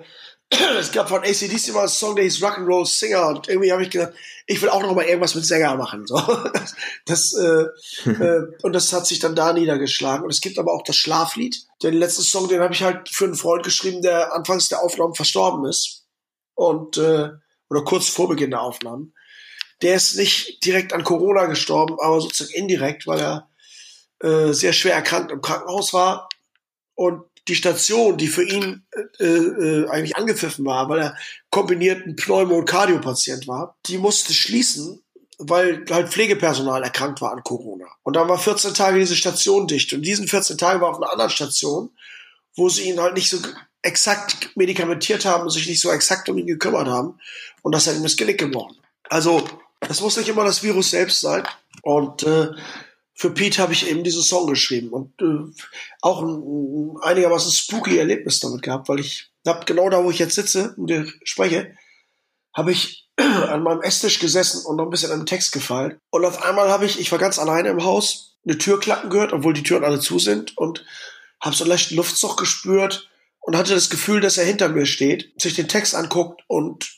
[0.51, 3.89] es gab von ACDC mal einen Song, der hieß Rock'n'Roll Singer und irgendwie habe ich
[3.89, 4.13] gedacht,
[4.47, 6.05] ich will auch noch mal irgendwas mit Sänger machen.
[6.05, 6.17] So.
[7.05, 7.65] Das, äh,
[8.09, 10.23] äh, und das hat sich dann da niedergeschlagen.
[10.23, 11.57] Und es gibt aber auch das Schlaflied.
[11.81, 15.15] Den letzten Song, den habe ich halt für einen Freund geschrieben, der anfangs der Aufnahmen
[15.15, 16.05] verstorben ist.
[16.53, 17.29] Und äh,
[17.69, 19.13] oder kurz vor Beginn der Aufnahmen.
[19.81, 23.49] Der ist nicht direkt an Corona gestorben, aber sozusagen indirekt, weil er
[24.19, 26.29] äh, sehr schwer erkrankt im Krankenhaus war
[26.93, 28.85] und die Station, die für ihn
[29.19, 31.17] äh, äh, eigentlich angepfiffen war, weil er
[31.49, 35.01] kombinierten Pneumo- und Kardiopatient war, die musste schließen,
[35.39, 37.87] weil halt Pflegepersonal erkrankt war an Corona.
[38.03, 39.91] Und dann war 14 Tage diese Station dicht.
[39.93, 41.89] Und diesen 14 Tagen war auf einer anderen Station,
[42.55, 43.37] wo sie ihn halt nicht so
[43.81, 47.19] exakt medikamentiert haben und sich nicht so exakt um ihn gekümmert haben.
[47.63, 48.77] Und das hat ihm das Genick gebrochen.
[49.09, 49.43] Also,
[49.79, 51.43] das muss nicht immer das Virus selbst sein.
[51.81, 52.49] Und äh,
[53.13, 55.51] für Pete habe ich eben diesen Song geschrieben und äh,
[56.01, 60.19] auch ein, ein einigermaßen spooky Erlebnis damit gehabt, weil ich habe genau da, wo ich
[60.19, 61.75] jetzt sitze und dir spreche,
[62.53, 65.99] habe ich an meinem Esstisch gesessen und noch ein bisschen an den Text gefallen.
[66.09, 69.33] Und auf einmal habe ich, ich war ganz alleine im Haus, eine Tür klappen gehört,
[69.33, 70.83] obwohl die Türen alle zu sind und
[71.39, 75.33] habe so einen leichten Luftzug gespürt und hatte das Gefühl, dass er hinter mir steht,
[75.41, 76.97] sich den Text anguckt und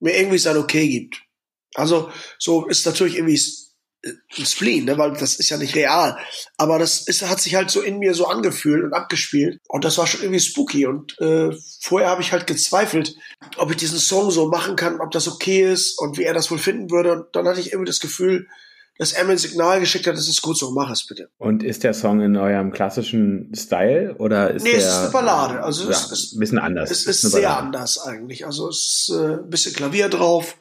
[0.00, 1.22] mir irgendwie sein Okay gibt.
[1.74, 3.40] Also so ist natürlich irgendwie
[4.38, 6.16] ein Spleen, ne, weil das ist ja nicht real.
[6.56, 9.60] Aber das ist, hat sich halt so in mir so angefühlt und abgespielt.
[9.68, 10.86] Und das war schon irgendwie spooky.
[10.86, 13.14] Und äh, vorher habe ich halt gezweifelt,
[13.56, 16.50] ob ich diesen Song so machen kann, ob das okay ist und wie er das
[16.50, 17.12] wohl finden würde.
[17.12, 18.46] Und dann hatte ich irgendwie das Gefühl,
[18.98, 21.28] dass er mir ein Signal geschickt hat, das ist gut so, mach es bitte.
[21.38, 24.78] Und ist der Song in eurem klassischen Style oder ist nee, der?
[24.78, 25.62] es ist eine Ballade.
[25.62, 26.90] Also ja, es ist ein bisschen anders.
[26.90, 28.46] Es ist eine sehr anders eigentlich.
[28.46, 30.56] Also es ist äh, ein bisschen Klavier drauf,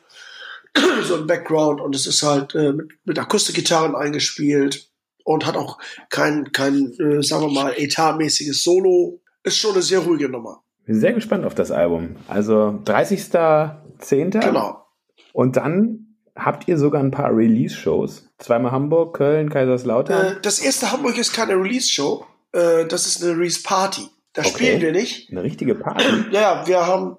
[1.04, 4.90] so ein Background und es ist halt äh, mit, mit Akustikgitarren eingespielt
[5.24, 5.78] und hat auch
[6.10, 9.22] kein, kein äh, sagen wir mal, etatmäßiges Solo.
[9.44, 10.64] Ist schon eine sehr ruhige Nummer.
[10.86, 12.16] Bin sehr gespannt auf das Album.
[12.28, 14.40] Also 30.10.
[14.40, 14.86] Genau.
[15.34, 18.30] Und dann habt ihr sogar ein paar Release-Shows.
[18.38, 20.38] Zweimal Hamburg, Köln, Kaiserslautern.
[20.38, 22.26] Äh, das erste Hamburg ist keine Release-Show.
[22.54, 24.08] Äh, das ist eine Release-Party.
[24.34, 24.50] Da Okay.
[24.50, 25.30] spielen wir nicht.
[25.32, 26.06] Eine richtige Party.
[26.32, 27.18] Ja, wir haben,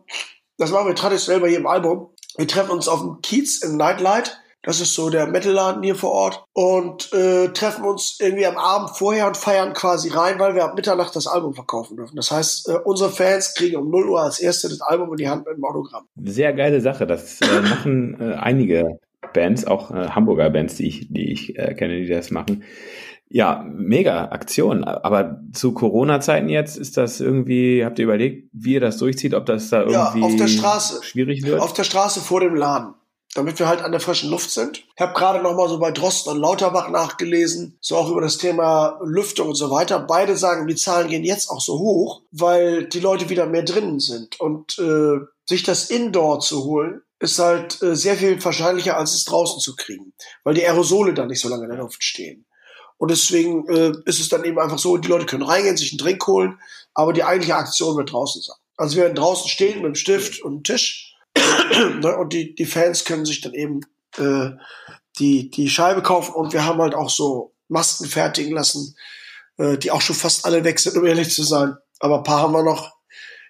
[0.58, 2.08] das machen wir traditionell bei jedem Album.
[2.36, 4.40] Wir treffen uns auf dem Kiez im Nightlight.
[4.64, 6.44] Das ist so der Metalladen hier vor Ort.
[6.54, 10.74] Und äh, treffen uns irgendwie am Abend vorher und feiern quasi rein, weil wir ab
[10.74, 12.16] Mitternacht das Album verkaufen dürfen.
[12.16, 15.28] Das heißt, äh, unsere Fans kriegen um 0 Uhr als erste das Album in die
[15.28, 16.06] Hand mit dem Autogramm.
[16.16, 17.06] Sehr geile Sache.
[17.06, 18.98] Das äh, machen äh, einige
[19.34, 22.64] Bands, auch äh, Hamburger Bands, die ich, die ich äh, kenne, die das machen.
[23.28, 24.84] Ja, mega Aktion.
[24.84, 29.46] Aber zu Corona-Zeiten jetzt ist das irgendwie, habt ihr überlegt, wie ihr das durchzieht, ob
[29.46, 31.02] das da Ja, irgendwie auf der Straße.
[31.02, 31.60] schwierig wird?
[31.60, 32.94] Auf der Straße vor dem Laden.
[33.34, 34.84] Damit wir halt an der frischen Luft sind.
[34.94, 38.38] Ich habe gerade noch mal so bei Drosten und Lauterbach nachgelesen, so auch über das
[38.38, 39.98] Thema Lüftung und so weiter.
[39.98, 43.98] Beide sagen, die Zahlen gehen jetzt auch so hoch, weil die Leute wieder mehr drinnen
[43.98, 44.38] sind.
[44.38, 49.24] Und äh, sich das Indoor zu holen, ist halt äh, sehr viel wahrscheinlicher, als es
[49.24, 50.12] draußen zu kriegen.
[50.44, 52.46] Weil die Aerosole da nicht so lange in der Luft stehen.
[52.96, 55.98] Und deswegen äh, ist es dann eben einfach so, die Leute können reingehen, sich einen
[55.98, 56.58] Drink holen,
[56.94, 58.56] aber die eigentliche Aktion wird draußen sein.
[58.76, 61.16] Also wir werden draußen stehen mit einem Stift und einem Tisch
[62.00, 63.80] ne, und die, die Fans können sich dann eben
[64.16, 64.50] äh,
[65.18, 68.96] die, die Scheibe kaufen und wir haben halt auch so Masken fertigen lassen,
[69.58, 71.76] äh, die auch schon fast alle weg sind, um ehrlich zu sein.
[72.00, 72.92] Aber ein paar haben wir noch,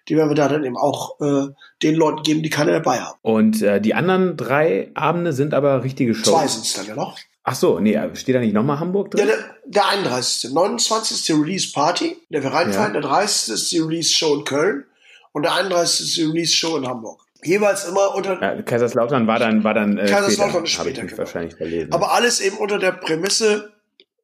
[0.08, 1.48] die werden wir da dann eben auch äh,
[1.82, 3.18] den Leuten geben, die keine dabei haben.
[3.22, 6.26] Und äh, die anderen drei Abende sind aber richtige Shows.
[6.26, 7.18] Zwei sind es dann ja noch.
[7.46, 9.34] Ach so, nee, steht da nicht nochmal Hamburg Ja, drin?
[9.66, 10.52] der, der 31.
[10.52, 11.16] 29.
[11.18, 12.94] ist die Release Party, in der wir reinfallen.
[12.94, 13.00] Ja.
[13.00, 13.54] Der 30.
[13.54, 14.84] ist die Release Show in Köln
[15.32, 16.06] und der 31.
[16.06, 17.20] ist die Release Show in Hamburg.
[17.44, 21.10] Jeweils immer unter, Ja, Kaiserslautern war dann, war dann äh, Kaiserslautern später, ich später, mich
[21.10, 21.18] genau.
[21.18, 21.92] wahrscheinlich verlesen.
[21.92, 23.72] aber alles eben unter der Prämisse,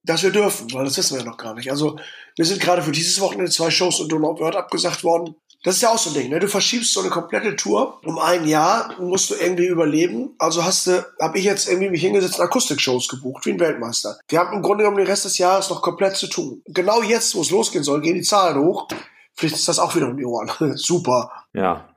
[0.02, 1.70] dass wir dürfen, weil das wissen wir ja noch gar nicht.
[1.70, 1.98] Also
[2.36, 5.34] wir sind gerade für dieses Wochenende zwei Shows in Donauwörth abgesagt worden.
[5.62, 6.38] Das ist ja auch so ein Ding, ne?
[6.38, 10.34] Du verschiebst so eine komplette Tour um ein Jahr, musst du irgendwie überleben.
[10.38, 14.18] Also hast du, habe ich jetzt irgendwie mich hingesetzt und Akustikshows gebucht, wie ein Weltmeister.
[14.28, 16.62] Wir haben im Grunde genommen den Rest des Jahres noch komplett zu tun.
[16.66, 18.88] Genau jetzt, wo es losgehen soll, gehen die Zahlen hoch.
[19.34, 20.50] Vielleicht ist das auch wieder um die Ohren.
[20.76, 21.30] Super.
[21.52, 21.90] Ja.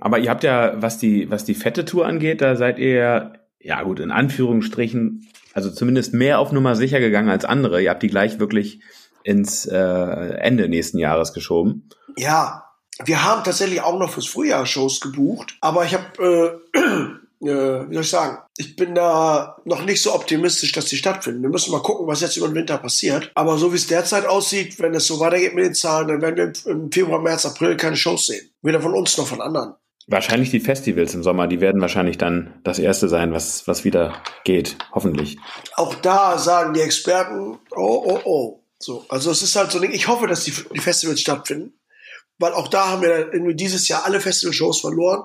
[0.00, 3.32] Aber ihr habt ja, was die, was die fette Tour angeht, da seid ihr ja,
[3.60, 7.80] ja gut, in Anführungsstrichen, also zumindest mehr auf Nummer sicher gegangen als andere.
[7.80, 8.80] Ihr habt die gleich wirklich
[9.22, 11.88] ins äh, Ende nächsten Jahres geschoben.
[12.16, 12.63] Ja,
[13.04, 16.78] wir haben tatsächlich auch noch fürs Frühjahr Shows gebucht, aber ich habe, äh,
[17.48, 21.42] äh, wie soll ich sagen, ich bin da noch nicht so optimistisch, dass die stattfinden.
[21.42, 23.32] Wir müssen mal gucken, was jetzt über den Winter passiert.
[23.34, 26.36] Aber so wie es derzeit aussieht, wenn es so weitergeht mit den Zahlen, dann werden
[26.36, 28.48] wir im Februar, März, April keine Shows sehen.
[28.62, 29.74] Weder von uns noch von anderen.
[30.06, 34.22] Wahrscheinlich die Festivals im Sommer, die werden wahrscheinlich dann das erste sein, was, was wieder
[34.44, 34.76] geht.
[34.92, 35.38] Hoffentlich.
[35.76, 38.60] Auch da sagen die Experten, oh, oh, oh.
[38.78, 41.72] So, also es ist halt so ein Ding, ich hoffe, dass die, die Festivals stattfinden,
[42.38, 45.24] weil auch da haben wir irgendwie dieses Jahr alle Festivalshows verloren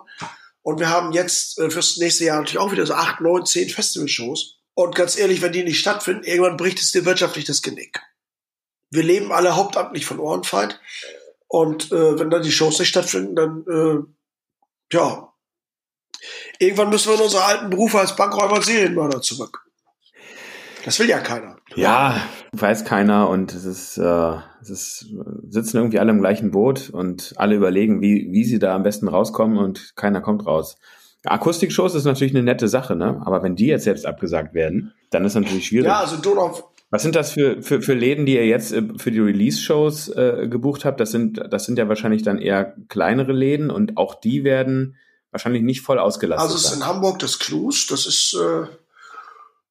[0.61, 3.69] und wir haben jetzt äh, fürs nächste Jahr natürlich auch wieder so acht, neun, zehn
[3.69, 4.57] Festivalshows.
[4.73, 7.99] Und ganz ehrlich, wenn die nicht stattfinden, irgendwann bricht es dir wirtschaftlich das Genick.
[8.91, 10.79] Wir leben alle hauptamtlich von Ohrenfeind
[11.47, 15.33] und äh, wenn dann die Shows nicht stattfinden, dann äh, ja,
[16.59, 19.68] irgendwann müssen wir in unsere alten Berufe als Bankräuber und Serienmörder zurück.
[20.85, 21.57] Das will ja keiner.
[21.75, 22.21] Ja,
[22.53, 25.05] weiß keiner und es ist, äh, es ist,
[25.49, 29.07] sitzen irgendwie alle im gleichen Boot und alle überlegen, wie, wie sie da am besten
[29.07, 30.77] rauskommen und keiner kommt raus.
[31.25, 33.21] Akustikshows ist natürlich eine nette Sache, ne?
[33.25, 35.87] Aber wenn die jetzt selbst abgesagt werden, dann ist natürlich schwierig.
[35.87, 36.57] Ja, also Donau,
[36.91, 40.47] Was sind das für, für, für Läden, die ihr jetzt äh, für die Release-Shows äh,
[40.49, 40.99] gebucht habt?
[40.99, 44.95] Das sind, das sind ja wahrscheinlich dann eher kleinere Läden und auch die werden
[45.31, 48.65] wahrscheinlich nicht voll ausgelastet also es ist in Hamburg das Clues, das ist äh,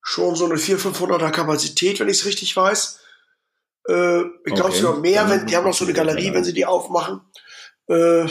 [0.08, 2.98] schon so eine 400, 500er Kapazität, wenn ich es richtig weiß.
[3.88, 4.80] Äh, ich glaube Okay.
[4.80, 7.20] sogar mehr, wenn, die haben noch so eine Galerie, wenn sie die aufmachen.
[7.88, 8.24] Äh,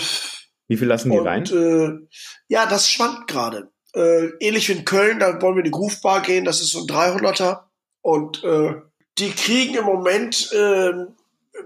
[0.67, 1.45] Wie viel lassen die und rein?
[1.45, 2.07] äh,
[2.47, 3.69] ja, das schwankt gerade.
[3.93, 6.71] Äh, ähnlich wie in Köln, da wollen wir in die Groove Bar gehen, das ist
[6.71, 7.59] so ein 300er.
[8.01, 8.73] Und äh,
[9.19, 10.93] die kriegen im Moment äh,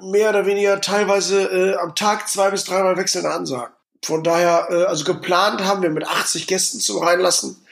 [0.01, 3.73] mehr oder weniger teilweise äh, am Tag zwei bis dreimal wechselnde Ansagen.
[4.03, 7.65] Von daher, äh, also geplant haben wir mit 80 Gästen zum Reinlassen.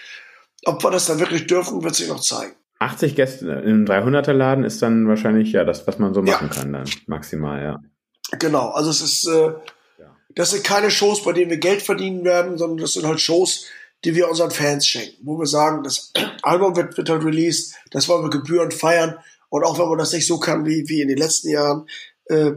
[0.66, 2.54] Ob wir das dann wirklich dürfen, wird sich noch zeigen.
[2.80, 6.56] 80 Gäste im 300er Laden ist dann wahrscheinlich ja das, was man so machen ja.
[6.56, 7.80] kann dann maximal, ja.
[8.40, 9.52] Genau, also es ist, äh,
[10.36, 13.66] das sind keine Shows, bei denen wir Geld verdienen werden, sondern das sind halt Shows,
[14.06, 18.08] die wir unseren Fans schenken, wo wir sagen, das Album wird, wird halt released, das
[18.08, 19.18] wollen wir gebührend feiern
[19.50, 21.86] und auch wenn man das nicht so kann wie, wie in den letzten Jahren,
[22.26, 22.52] äh,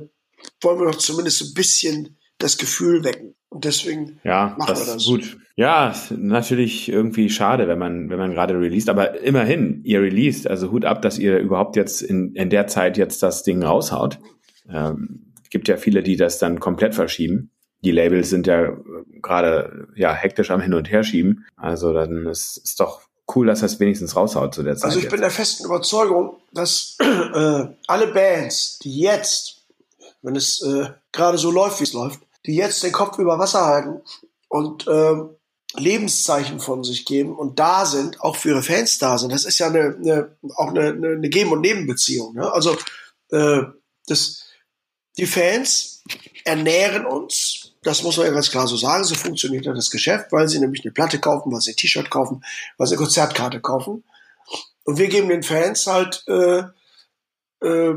[0.61, 3.35] wollen wir doch zumindest ein bisschen das Gefühl wecken.
[3.49, 5.05] Und deswegen ja, machen das wir das.
[5.05, 5.38] Gut.
[5.55, 10.71] Ja, natürlich irgendwie schade, wenn man, wenn man gerade released, aber immerhin, ihr released, also
[10.71, 14.19] Hut ab, dass ihr überhaupt jetzt in, in der Zeit jetzt das Ding raushaut.
[14.71, 17.51] Ähm, gibt ja viele, die das dann komplett verschieben.
[17.85, 18.75] Die Labels sind ja
[19.21, 21.45] gerade ja hektisch am Hin und Her schieben.
[21.57, 23.03] Also dann ist, ist doch
[23.35, 24.87] cool, dass das wenigstens raushaut zu der Zeit.
[24.87, 25.12] Also ich jetzt.
[25.12, 29.67] bin der festen Überzeugung, dass äh, alle Bands, die jetzt,
[30.23, 33.67] wenn es äh, gerade so läuft, wie es läuft, die jetzt den Kopf über Wasser
[33.67, 34.01] halten
[34.49, 35.15] und äh,
[35.75, 39.33] Lebenszeichen von sich geben und da sind, auch für ihre Fans da sind.
[39.33, 42.35] Das ist ja eine, eine auch eine, eine Geben- und Nebenbeziehung.
[42.35, 42.53] Ne?
[42.53, 42.77] Also
[43.31, 43.63] äh,
[44.07, 44.45] das,
[45.17, 46.03] die Fans
[46.45, 50.27] ernähren uns, das muss man ja ganz klar so sagen, so funktioniert ja das Geschäft,
[50.31, 52.45] weil sie nämlich eine Platte kaufen, weil sie ein T-Shirt kaufen,
[52.77, 54.05] weil sie eine Konzertkarte kaufen.
[54.85, 56.65] Und wir geben den Fans halt äh,
[57.65, 57.95] äh,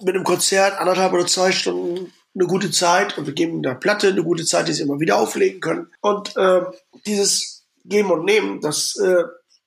[0.00, 4.08] mit einem Konzert anderthalb oder zwei Stunden eine gute Zeit und wir geben der Platte
[4.08, 5.90] eine gute Zeit, die sie immer wieder auflegen können.
[6.00, 6.62] Und äh,
[7.06, 9.24] dieses Geben und Nehmen, das äh,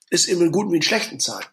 [0.09, 1.47] ist eben in guten wie in schlechten Zeiten.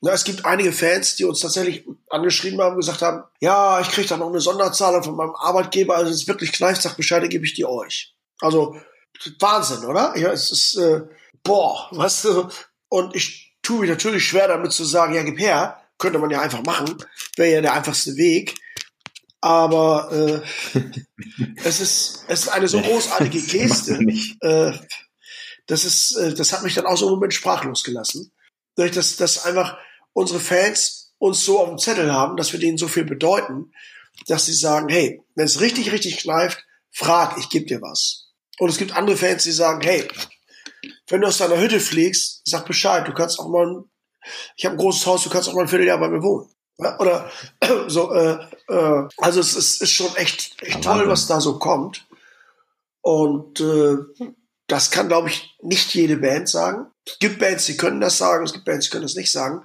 [0.00, 3.88] Na, es gibt einige Fans, die uns tatsächlich angeschrieben haben und gesagt haben, ja, ich
[3.88, 7.28] kriege da noch eine Sonderzahlung von meinem Arbeitgeber, also es ist wirklich kneift, sagt Bescheid,
[7.30, 8.14] gebe ich die euch.
[8.40, 8.76] Also
[9.40, 10.16] Wahnsinn, oder?
[10.16, 11.02] Ja, es ist, äh,
[11.42, 12.48] boah, weißt du,
[12.88, 16.40] und ich tue mich natürlich schwer damit zu sagen, ja, gib her, könnte man ja
[16.40, 16.96] einfach machen,
[17.36, 18.54] wäre ja der einfachste Weg.
[19.40, 20.78] Aber äh,
[21.64, 23.98] es, ist, es ist eine so großartige Geste.
[24.40, 24.72] Äh,
[25.66, 28.32] das, ist, äh, das hat mich dann auch so im Moment sprachlos gelassen.
[28.76, 29.78] Durch das, dass einfach
[30.12, 33.72] unsere Fans uns so auf dem Zettel haben, dass wir denen so viel bedeuten,
[34.26, 38.28] dass sie sagen, hey, wenn es richtig, richtig kneift, frag, ich gebe dir was.
[38.58, 40.06] Und es gibt andere Fans, die sagen, hey,
[41.08, 43.84] wenn du aus deiner Hütte fliegst, sag Bescheid, du kannst auch mal,
[44.56, 46.48] ich habe ein großes Haus, du kannst auch mal ein Vierteljahr bei mir wohnen.
[46.76, 47.30] Oder
[47.88, 52.06] so, äh, äh, also es ist, ist schon echt, echt toll, was da so kommt.
[53.00, 53.96] Und äh,
[54.66, 56.86] das kann, glaube ich, nicht jede Band sagen.
[57.06, 59.62] Es gibt Bands, die können das sagen, es gibt Bands, die können das nicht sagen.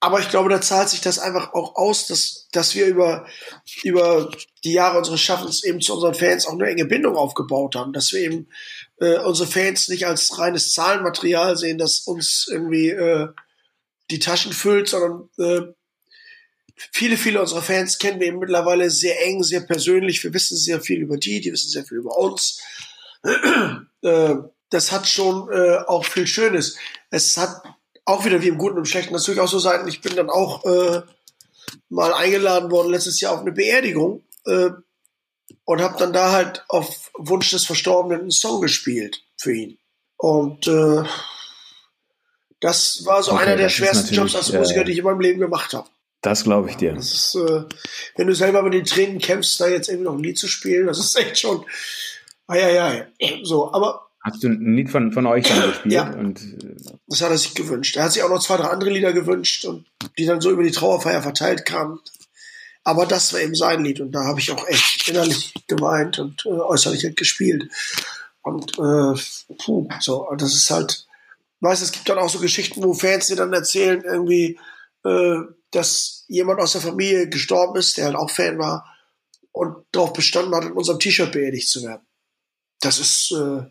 [0.00, 3.24] Aber ich glaube, da zahlt sich das einfach auch aus, dass, dass wir über,
[3.84, 4.32] über
[4.64, 8.12] die Jahre unseres Schaffens eben zu unseren Fans auch eine enge Bindung aufgebaut haben, dass
[8.12, 8.48] wir eben
[8.98, 13.28] äh, unsere Fans nicht als reines Zahlenmaterial sehen, das uns irgendwie äh,
[14.10, 15.72] die Taschen füllt, sondern äh,
[16.90, 20.24] viele, viele unserer Fans kennen wir eben mittlerweile sehr eng, sehr persönlich.
[20.24, 22.60] Wir wissen sehr viel über die, die wissen sehr viel über uns.
[24.02, 24.36] Äh,
[24.70, 26.76] das hat schon äh, auch viel Schönes.
[27.10, 27.62] Es hat
[28.04, 29.88] auch wieder wie im Guten und im Schlechten natürlich auch so Seiten.
[29.88, 31.02] Ich bin dann auch äh,
[31.88, 34.70] mal eingeladen worden letztes Jahr auf eine Beerdigung äh,
[35.64, 39.78] und habe dann da halt auf Wunsch des Verstorbenen einen Song gespielt für ihn.
[40.16, 41.04] Und äh,
[42.60, 45.40] das war so okay, einer der schwersten Jobs als Musiker, die ich in meinem Leben
[45.40, 45.88] gemacht habe.
[46.20, 46.96] Das glaube ich dir.
[46.96, 47.64] Ist, äh,
[48.16, 50.86] wenn du selber mit den Tränen kämpfst, da jetzt irgendwie noch ein Lied zu spielen,
[50.86, 51.64] das ist echt schon.
[52.52, 53.06] Ah, ja, ja,
[53.44, 54.08] so, aber.
[54.20, 55.94] Hast du ein Lied von, von euch dann gespielt?
[55.94, 56.12] ja.
[56.12, 57.96] Und, äh, das hat er sich gewünscht.
[57.96, 59.86] Er hat sich auch noch zwei, drei andere Lieder gewünscht und
[60.18, 61.98] die dann so über die Trauerfeier verteilt kamen.
[62.84, 66.44] Aber das war eben sein Lied und da habe ich auch echt innerlich geweint und
[66.44, 67.70] äh, äußerlich halt gespielt.
[68.42, 71.06] Und äh, puh, so, und das ist halt,
[71.60, 74.58] weißt es gibt dann auch so Geschichten, wo Fans dir dann erzählen, irgendwie,
[75.04, 75.36] äh,
[75.70, 78.84] dass jemand aus der Familie gestorben ist, der halt auch Fan war
[79.52, 82.02] und darauf bestanden hat, in unserem T-Shirt beerdigt zu werden.
[82.82, 83.62] Das ist, äh,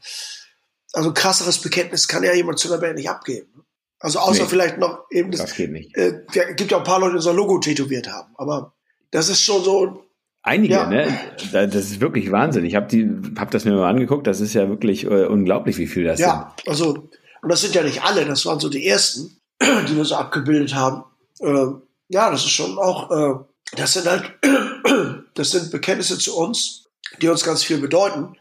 [0.94, 3.66] also krasseres Bekenntnis kann ja jemand zu einer Band nicht abgeben.
[4.00, 5.42] Also außer nee, vielleicht noch eben das.
[5.42, 5.96] Das geht nicht.
[5.96, 6.24] Äh,
[6.56, 8.74] gibt ja ein paar Leute, die unser Logo tätowiert haben, aber
[9.12, 10.06] das ist schon so.
[10.44, 10.88] Einige, ja.
[10.88, 11.20] ne?
[11.52, 12.66] Das ist wirklich Wahnsinn.
[12.66, 14.26] Ich habe die, hab das mir mal angeguckt.
[14.26, 16.66] Das ist ja wirklich äh, unglaublich, wie viel das ja, sind.
[16.66, 17.10] Ja, also
[17.42, 18.26] und das sind ja nicht alle.
[18.26, 21.04] Das waren so die ersten, die wir so abgebildet haben.
[21.40, 21.68] Äh,
[22.10, 23.44] ja, das ist schon auch, äh,
[23.76, 24.34] das sind halt,
[25.34, 26.86] das sind Bekenntnisse zu uns,
[27.22, 28.36] die uns ganz viel bedeuten.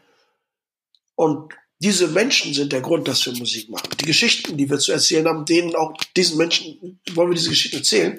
[1.21, 3.89] Und diese Menschen sind der Grund, dass wir Musik machen.
[3.99, 7.77] Die Geschichten, die wir zu erzählen haben, denen auch diesen Menschen wollen wir diese Geschichten
[7.77, 8.17] erzählen.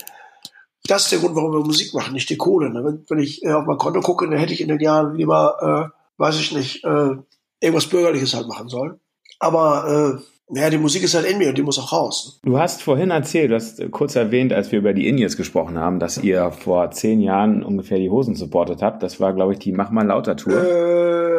[0.86, 2.70] Das ist der Grund, warum wir Musik machen, nicht die Kohle.
[2.70, 2.84] Ne?
[2.84, 5.90] Wenn, wenn ich äh, auf mein Konto gucke, dann hätte ich in den Jahren lieber,
[5.90, 7.16] äh, weiß ich nicht, äh,
[7.58, 9.00] irgendwas Bürgerliches halt machen sollen.
[9.40, 12.38] Aber äh, ja, die Musik ist halt in mir und die muss auch raus.
[12.44, 15.98] Du hast vorhin erzählt, du hast kurz erwähnt, als wir über die Indies gesprochen haben,
[15.98, 19.02] dass ihr vor zehn Jahren ungefähr die Hosen supportet habt.
[19.02, 20.52] Das war, glaube ich, die Mach mal lauter Tour.
[20.54, 21.31] Äh,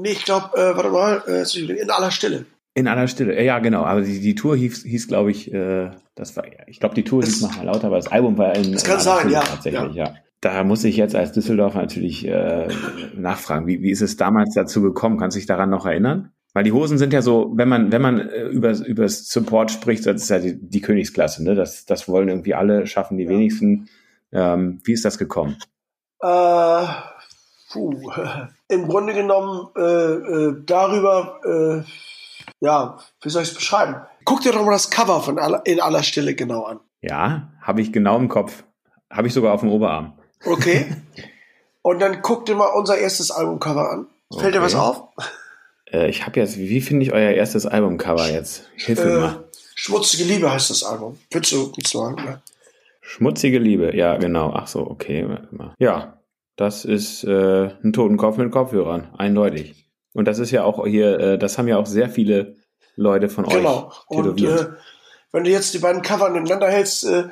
[0.00, 2.46] nee, ich glaube, äh, warte mal, äh, in aller Stille.
[2.74, 6.36] In aller Stille, ja genau, aber die, die Tour hieß, hieß glaube ich, äh, das
[6.36, 8.82] war, ich glaube die Tour hieß noch mal lauter, aber das Album war in, das
[8.84, 10.06] in kann sein, Stille ja, tatsächlich, ja.
[10.06, 10.14] ja.
[10.40, 12.68] Da muss ich jetzt als Düsseldorfer natürlich äh,
[13.14, 15.18] nachfragen, wie, wie ist es damals dazu gekommen?
[15.18, 16.32] Kannst du dich daran noch erinnern?
[16.52, 20.06] Weil die Hosen sind ja so, wenn man, wenn man äh, über, über Support spricht,
[20.06, 21.54] das ist ja die, die Königsklasse, ne?
[21.54, 23.30] Das, das wollen irgendwie alle, schaffen die ja.
[23.30, 23.88] wenigsten.
[24.32, 25.56] Ähm, wie ist das gekommen?
[26.22, 26.84] Äh,
[27.70, 28.12] puh.
[28.68, 31.90] Im Grunde genommen äh, äh, darüber, äh,
[32.60, 33.96] ja, wie soll ich es beschreiben?
[34.24, 36.80] Guck dir doch mal das Cover von aller, in aller Stille genau an.
[37.00, 38.64] Ja, habe ich genau im Kopf.
[39.10, 40.18] Habe ich sogar auf dem Oberarm.
[40.44, 40.86] Okay.
[41.82, 44.06] Und dann guck dir mal unser erstes Albumcover an.
[44.32, 44.52] Fällt okay.
[44.52, 45.04] dir was auf?
[45.92, 48.68] Äh, ich habe jetzt, wie finde ich euer erstes Albumcover jetzt?
[48.76, 49.44] Hilf mir äh, mal.
[49.74, 51.18] Schmutzige Liebe heißt das Album.
[51.30, 52.16] Willst du, willst du sagen?
[52.18, 52.42] Ja.
[53.00, 54.52] Schmutzige Liebe, ja, genau.
[54.54, 55.26] Ach so, okay.
[55.78, 56.19] Ja,
[56.56, 59.86] das ist äh, ein Totenkopf mit Kopfhörern, eindeutig.
[60.12, 62.56] Und das ist ja auch hier, äh, das haben ja auch sehr viele
[62.96, 63.88] Leute von genau.
[63.88, 64.60] euch tätowiert.
[64.60, 64.78] Und, äh,
[65.32, 67.28] wenn du jetzt die beiden Cover nebeneinander hältst, äh,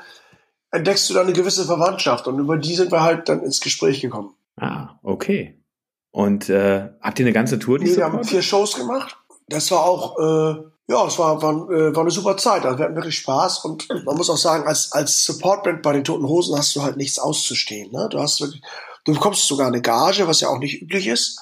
[0.70, 4.00] entdeckst du da eine gewisse Verwandtschaft und über die sind wir halt dann ins Gespräch
[4.00, 4.35] gekommen.
[4.57, 5.62] Ah, okay.
[6.11, 7.78] Und äh, habt ihr eine ganze Tour?
[7.78, 9.16] Die nee, wir haben vier Shows gemacht.
[9.48, 12.64] Das war auch, äh, ja, es war, war, äh, war eine super Zeit.
[12.64, 16.04] Also wir hatten wirklich Spaß und man muss auch sagen, als, als Supportband bei den
[16.04, 17.92] Toten Hosen hast du halt nichts auszustehen.
[17.92, 18.09] Ne?
[18.11, 18.62] Du hast wirklich,
[19.09, 21.40] du bekommst sogar eine Gage, was ja auch nicht üblich ist.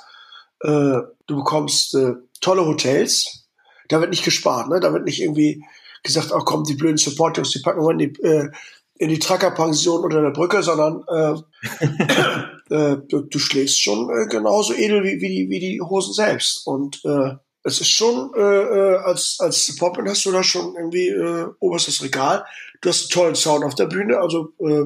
[0.61, 3.49] Äh, du bekommst äh, tolle Hotels.
[3.89, 4.79] Da wird nicht gespart, ne?
[4.79, 5.65] Da wird nicht irgendwie
[6.05, 8.51] gesagt, ach komm, die blöden Support-Jungs, die packen wir in die, äh,
[8.99, 14.73] in die Truckerpension unter der Brücke, sondern äh, äh, du, du, schlägst schon äh, genauso
[14.73, 16.69] edel wie, wie, die, wie die Hosen selbst.
[16.69, 21.09] Und äh, es ist schon, äh, äh als, als Supportband hast du da schon irgendwie
[21.09, 22.45] äh, oberstes Regal.
[22.81, 24.85] Du hast einen tollen Sound auf der Bühne, also äh,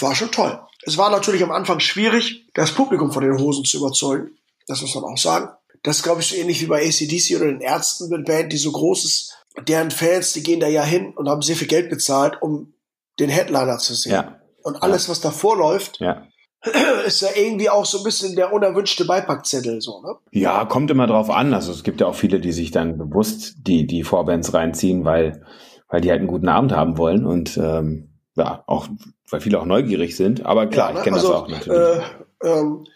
[0.00, 0.60] war schon toll.
[0.86, 4.30] Es war natürlich am Anfang schwierig, das Publikum von den Hosen zu überzeugen.
[4.66, 5.48] Das muss man auch sagen.
[5.82, 8.72] Das glaube ich so ähnlich wie bei ACDC oder den Ärzten mit Band, die so
[8.72, 9.36] groß ist.
[9.68, 12.74] Deren Fans, die gehen da ja hin und haben sehr viel Geld bezahlt, um
[13.20, 14.12] den Headliner zu sehen.
[14.12, 14.40] Ja.
[14.62, 15.10] Und alles, ja.
[15.10, 16.26] was davor läuft, ja.
[17.06, 20.14] ist ja irgendwie auch so ein bisschen der unerwünschte Beipackzettel, so, ne?
[20.32, 21.52] Ja, kommt immer drauf an.
[21.52, 25.44] Also es gibt ja auch viele, die sich dann bewusst die, die Vorbands reinziehen, weil,
[25.88, 28.88] weil die halt einen guten Abend haben wollen und ähm, ja, auch,
[29.30, 30.44] weil viele auch neugierig sind.
[30.44, 30.98] Aber klar, ja, ne?
[30.98, 31.78] ich kenne also, das auch natürlich.
[31.78, 32.02] Äh,
[32.42, 32.86] ähm,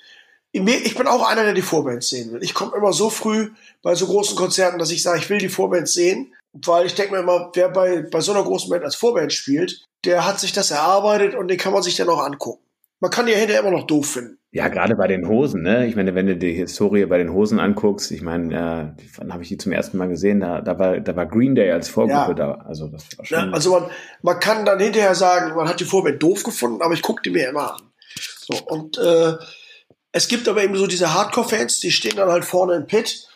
[0.51, 2.43] ich bin auch einer, der die Vorbands sehen will.
[2.43, 3.51] Ich komme immer so früh
[3.83, 7.13] bei so großen Konzerten, dass ich sage, ich will die Vorbands sehen, weil ich denke
[7.13, 10.53] mir immer, wer bei, bei so einer großen Band als Vorband spielt, der hat sich
[10.53, 12.63] das erarbeitet und den kann man sich dann auch angucken.
[13.01, 14.39] Man kann die ja hinterher immer noch doof finden.
[14.51, 15.87] Ja, gerade bei den Hosen, ne?
[15.87, 19.43] Ich meine, wenn du die Historie bei den Hosen anguckst, ich meine, äh, wann habe
[19.43, 20.41] ich die zum ersten Mal gesehen?
[20.41, 22.35] Da, da war, da war Green Day als Vorgruppe ja.
[22.35, 22.53] da.
[22.67, 23.39] Also das war schon.
[23.39, 23.91] Ja, also man,
[24.23, 27.31] man kann dann hinterher sagen, man hat die Vorband doof gefunden, aber ich gucke die
[27.31, 27.83] mir immer an.
[28.17, 29.35] So und äh,
[30.13, 33.29] es gibt aber eben so diese Hardcore-Fans, die stehen dann halt vorne im Pit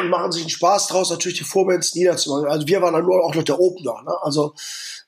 [0.00, 2.48] und machen sich einen Spaß draus, natürlich die Vorbands niederzumachen.
[2.48, 4.14] Also wir waren dann nur auch noch der Opener, ne?
[4.22, 4.54] Also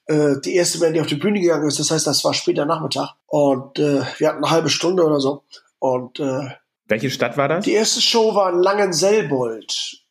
[0.07, 1.79] äh, die erste Band, die auf die Bühne gegangen ist.
[1.79, 3.15] Das heißt, das war später Nachmittag.
[3.27, 5.45] Und äh, wir hatten eine halbe Stunde oder so.
[5.79, 6.49] Und äh,
[6.87, 7.65] welche Stadt war das?
[7.65, 10.03] Die erste Show war in Langenselbold.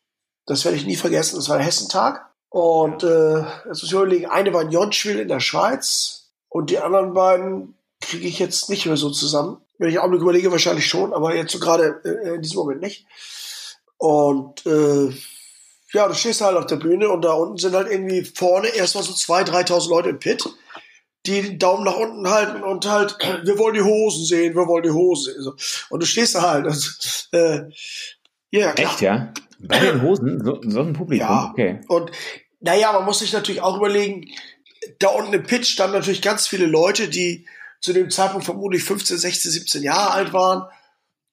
[0.46, 1.36] Das werde ich nie vergessen.
[1.36, 2.26] Das war der Hessentag.
[2.50, 6.78] Und äh, jetzt muss ich überlegen, eine war in Jonschwil in der Schweiz und die
[6.78, 9.60] anderen beiden kriege ich jetzt nicht mehr so zusammen.
[9.78, 12.80] Wenn ich auch noch überlege, wahrscheinlich schon, aber jetzt so gerade äh, in diesem Moment
[12.80, 13.06] nicht.
[13.96, 15.12] Und äh,
[15.94, 19.04] ja, du stehst halt auf der Bühne und da unten sind halt irgendwie vorne erstmal
[19.04, 20.44] so 2.000, 3.000 Leute im Pit,
[21.26, 24.82] die den Daumen nach unten halten und halt, wir wollen die Hosen sehen, wir wollen
[24.82, 25.52] die Hosen sehen.
[25.90, 26.66] Und du stehst da halt.
[26.66, 27.62] Und, äh,
[28.50, 28.90] ja, klar.
[28.90, 29.32] Echt, ja?
[29.60, 30.44] Bei den Hosen?
[30.44, 31.26] So, so ein Publikum?
[31.26, 31.50] Ja.
[31.50, 31.80] Okay.
[31.88, 32.10] Und
[32.60, 34.30] naja, man muss sich natürlich auch überlegen,
[34.98, 37.46] da unten im Pit standen natürlich ganz viele Leute, die
[37.80, 40.64] zu dem Zeitpunkt vermutlich 15, 16, 17 Jahre alt waren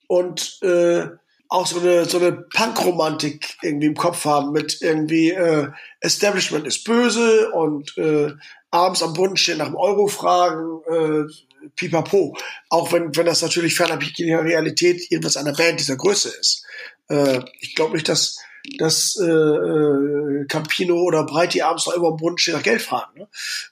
[0.08, 1.08] und äh,
[1.52, 5.68] auch so eine, so eine Punk-Romantik irgendwie im Kopf haben mit irgendwie äh,
[6.00, 8.32] Establishment ist böse und äh,
[8.72, 12.38] abends am Brunnen stehen nach dem Euro fragen, äh, pipapo.
[12.70, 16.64] Auch wenn, wenn das natürlich fernabhängig der Realität irgendwas einer Band dieser Größe ist.
[17.10, 18.40] Äh, ich glaube nicht, dass
[18.78, 23.19] dass äh, äh, Campino oder Breiti abends noch immer im Brunnen stehen nach Geld fragen.
[23.19, 23.28] Ne?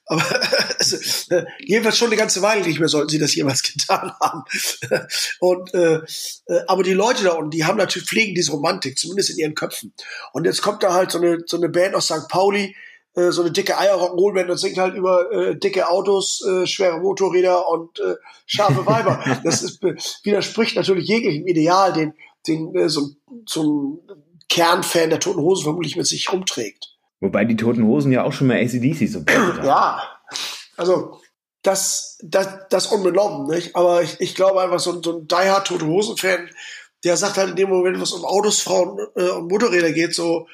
[0.05, 0.23] Aber
[0.79, 0.97] also,
[1.33, 4.43] äh, jedenfalls schon eine ganze Weile nicht mehr sollten sie das jemals getan haben.
[5.39, 6.01] Und äh,
[6.47, 9.55] äh, aber die Leute da unten, die haben natürlich pflegen diese Romantik, zumindest in ihren
[9.55, 9.93] Köpfen.
[10.33, 12.27] Und jetzt kommt da halt so eine so eine Band aus St.
[12.27, 12.75] Pauli,
[13.13, 17.69] äh, so eine dicke Eierrock'n'Roll-Band und singt halt über äh, dicke Autos, äh, schwere Motorräder
[17.69, 18.15] und äh,
[18.47, 19.41] scharfe Weiber.
[19.43, 19.81] das ist,
[20.23, 22.13] widerspricht natürlich jeglichem Ideal, den
[22.47, 23.09] den äh, so,
[23.45, 23.99] so ein
[24.49, 26.95] Kernfan der Toten Hosen vermutlich mit sich rumträgt.
[27.19, 29.67] Wobei die Toten Hosen ja auch schon mal ACDC supportet haben.
[29.67, 30.01] Ja,
[30.77, 31.19] also
[31.63, 33.75] das, das, das unbenommen, nicht?
[33.75, 36.49] Aber ich, ich glaube einfach, so, so ein Die Hard Tote Hosen-Fan,
[37.03, 40.47] der sagt halt in dem Moment, was um Autos, Frauen äh, und Motorräder geht, so,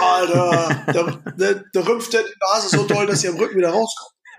[0.00, 3.70] Alter, da, da, da rümpft der die Nase so doll, dass sie am Rücken wieder
[3.70, 4.12] rauskommt.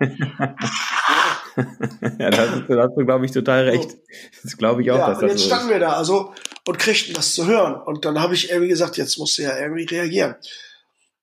[2.18, 3.96] ja, da hast du, du glaube ich, total recht.
[4.42, 4.98] Das glaube ich auch.
[4.98, 6.34] Ja, dass und das jetzt so standen wir da also
[6.66, 7.74] und kriegten das zu hören.
[7.74, 10.34] Und dann habe ich irgendwie gesagt, jetzt musst du ja irgendwie reagieren.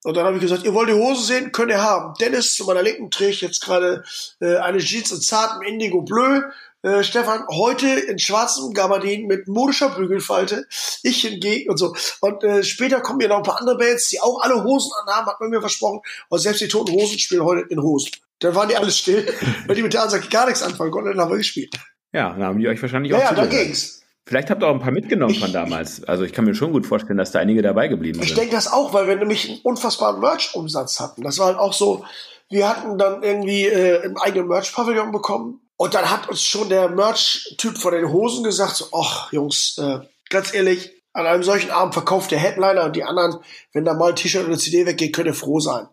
[0.03, 2.15] Und dann habe ich gesagt, ihr wollt die Hose sehen, könnt ihr haben.
[2.19, 4.03] Dennis zu meiner Linken trägt jetzt gerade
[4.39, 6.41] äh, eine Jeans in zartem Indigo Bleu.
[6.81, 10.65] Äh, Stefan heute in schwarzem Gabardin mit modischer Bügelfalte.
[11.03, 11.95] Ich hingegen und so.
[12.21, 15.27] Und äh, später kommen hier noch ein paar andere Bands, die auch alle Hosen anhaben,
[15.27, 16.01] hat man mir versprochen.
[16.29, 18.09] Und selbst die Toten Hosen spielen heute in Hosen.
[18.39, 19.31] Dann waren die alle still,
[19.67, 21.11] weil die mit der Ansage gar nichts anfangen konnten.
[21.11, 21.75] Dann haben wir gespielt.
[22.11, 23.65] Ja, dann haben die euch wahrscheinlich Ja, auch ja, da zugehört.
[23.67, 24.00] ging's.
[24.25, 26.03] Vielleicht habt ihr auch ein paar mitgenommen Ich- von damals.
[26.03, 28.37] Also ich kann mir schon gut vorstellen, dass da einige dabei geblieben Ich sind.
[28.37, 31.23] denke das auch, weil wir nämlich einen unfassbaren Merch-Umsatz hatten.
[31.23, 32.05] Das war halt auch so,
[32.49, 35.61] wir hatten dann irgendwie äh, einen eigenen Merch-Pavillon bekommen.
[35.77, 39.99] Und dann hat uns schon der Merch-Typ von den Hosen gesagt, so, ach Jungs, äh,
[40.29, 43.37] ganz ehrlich, an einem solchen Abend verkauft der Headliner und die anderen,
[43.73, 45.87] wenn da mal ein T-Shirt oder eine CD weggeht, könnt ihr froh sein.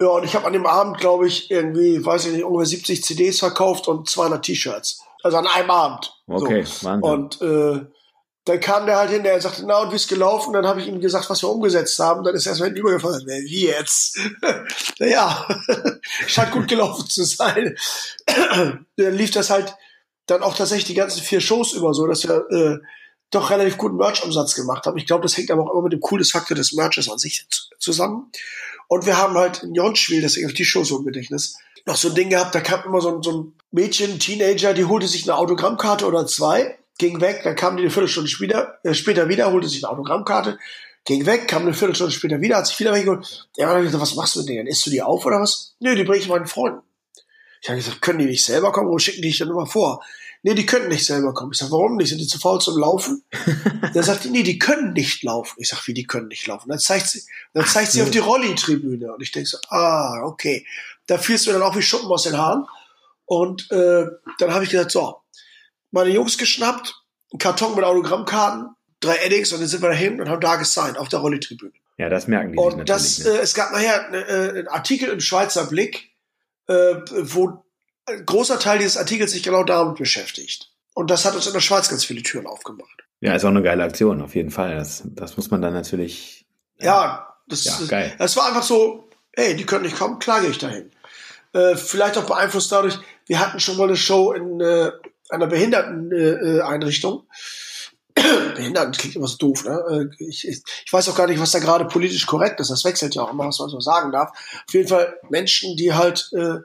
[0.00, 3.02] Ja, und ich habe an dem Abend, glaube ich, irgendwie, weiß ich nicht, ungefähr 70
[3.02, 5.02] CDs verkauft und 200 T-Shirts.
[5.22, 6.12] Also an einem Abend.
[6.26, 6.86] Okay, so.
[6.86, 7.02] Wahnsinn.
[7.10, 7.86] Und äh,
[8.44, 10.52] dann kam der halt hin, der sagte, na und wie ist gelaufen?
[10.54, 12.24] Dann habe ich ihm gesagt, was wir umgesetzt haben.
[12.24, 13.26] Dann ist er erstmal hinübergefallen.
[13.26, 14.18] Wie jetzt?
[14.98, 15.46] naja,
[16.26, 17.76] scheint gut gelaufen zu sein.
[18.96, 19.74] dann lief das halt
[20.26, 22.78] dann auch tatsächlich die ganzen vier Shows über so, dass wir äh,
[23.30, 24.96] doch relativ guten Merch-Umsatz gemacht haben.
[24.96, 27.62] Ich glaube, das hängt aber auch immer mit dem Coolness-Faktor des Merches an sich zu-
[27.78, 28.30] zusammen.
[28.88, 31.56] Und wir haben halt in Jonschwil, deswegen auf die Show so im Gedächtnis,
[31.88, 34.74] noch so ein Ding gehabt, da kam immer so ein, so ein Mädchen, ein Teenager,
[34.74, 38.78] die holte sich eine Autogrammkarte oder zwei, ging weg, dann kam die eine Viertelstunde später,
[38.84, 40.58] äh, später wieder, holte sich eine Autogrammkarte,
[41.04, 43.48] ging weg, kam eine Viertelstunde später wieder, hat sich wieder weggeholt.
[43.58, 44.66] Hab ich gesagt, was machst du mit denen?
[44.66, 45.74] Isst du die auf oder was?
[45.80, 46.82] Nö, die bringe ich meinen Freunden.
[47.60, 50.02] Ich habe gesagt, können die nicht selber kommen oder schicken die dich dann immer vor?
[50.42, 51.52] Nee, die können nicht selber kommen.
[51.52, 52.10] Ich sage, warum nicht?
[52.10, 53.24] Sind die zu faul zum Laufen?
[53.94, 55.56] dann sagt die, nee, die können nicht laufen.
[55.58, 56.68] Ich sage, wie, die können nicht laufen?
[56.68, 57.22] Dann zeigt sie,
[57.54, 59.12] dann zeigt sie auf die Rolli-Tribüne.
[59.12, 60.64] Und ich denke so, ah, okay.
[61.08, 62.66] Da fielst du dann auch wie Schuppen aus den Haaren.
[63.24, 64.06] Und äh,
[64.38, 65.16] dann habe ich gesagt, so,
[65.90, 66.94] meine Jungs geschnappt,
[67.32, 70.96] einen Karton mit Autogrammkarten, drei Eddings und dann sind wir dahin und haben da gesigned
[70.98, 71.72] auf der Rolli-Tribüne.
[71.98, 73.30] ja, das merken die Und das, ne?
[73.32, 76.10] äh, es gab nachher äh, einen Artikel im Schweizer Blick,
[76.68, 77.64] äh, wo
[78.06, 80.70] ein großer Teil dieses Artikels sich genau damit beschäftigt.
[80.94, 83.04] Und das hat uns in der Schweiz ganz viele Türen aufgemacht.
[83.20, 84.74] ja, ist auch eine geile Aktion, auf jeden Fall.
[84.76, 86.46] Das, das muss man dann natürlich.
[86.80, 88.14] Ja, das, Ja, das- geil.
[88.18, 90.90] das war einfach so, hey, die können nicht kommen, klage ich dahin.
[91.52, 94.90] Äh, vielleicht auch beeinflusst dadurch, wir hatten schon mal eine Show in äh,
[95.30, 96.58] einer Behinderteneinrichtung.
[96.58, 97.26] Äh, Einrichtung.
[98.54, 100.10] Behinderten klingt immer so doof, ne?
[100.18, 102.70] Äh, Ich, ich, ich weiß auch gar nicht, was da gerade politisch korrekt ist.
[102.70, 104.30] Das wechselt ja auch immer, was man so sagen darf.
[104.30, 106.58] Auf jeden Fall Menschen, die halt äh,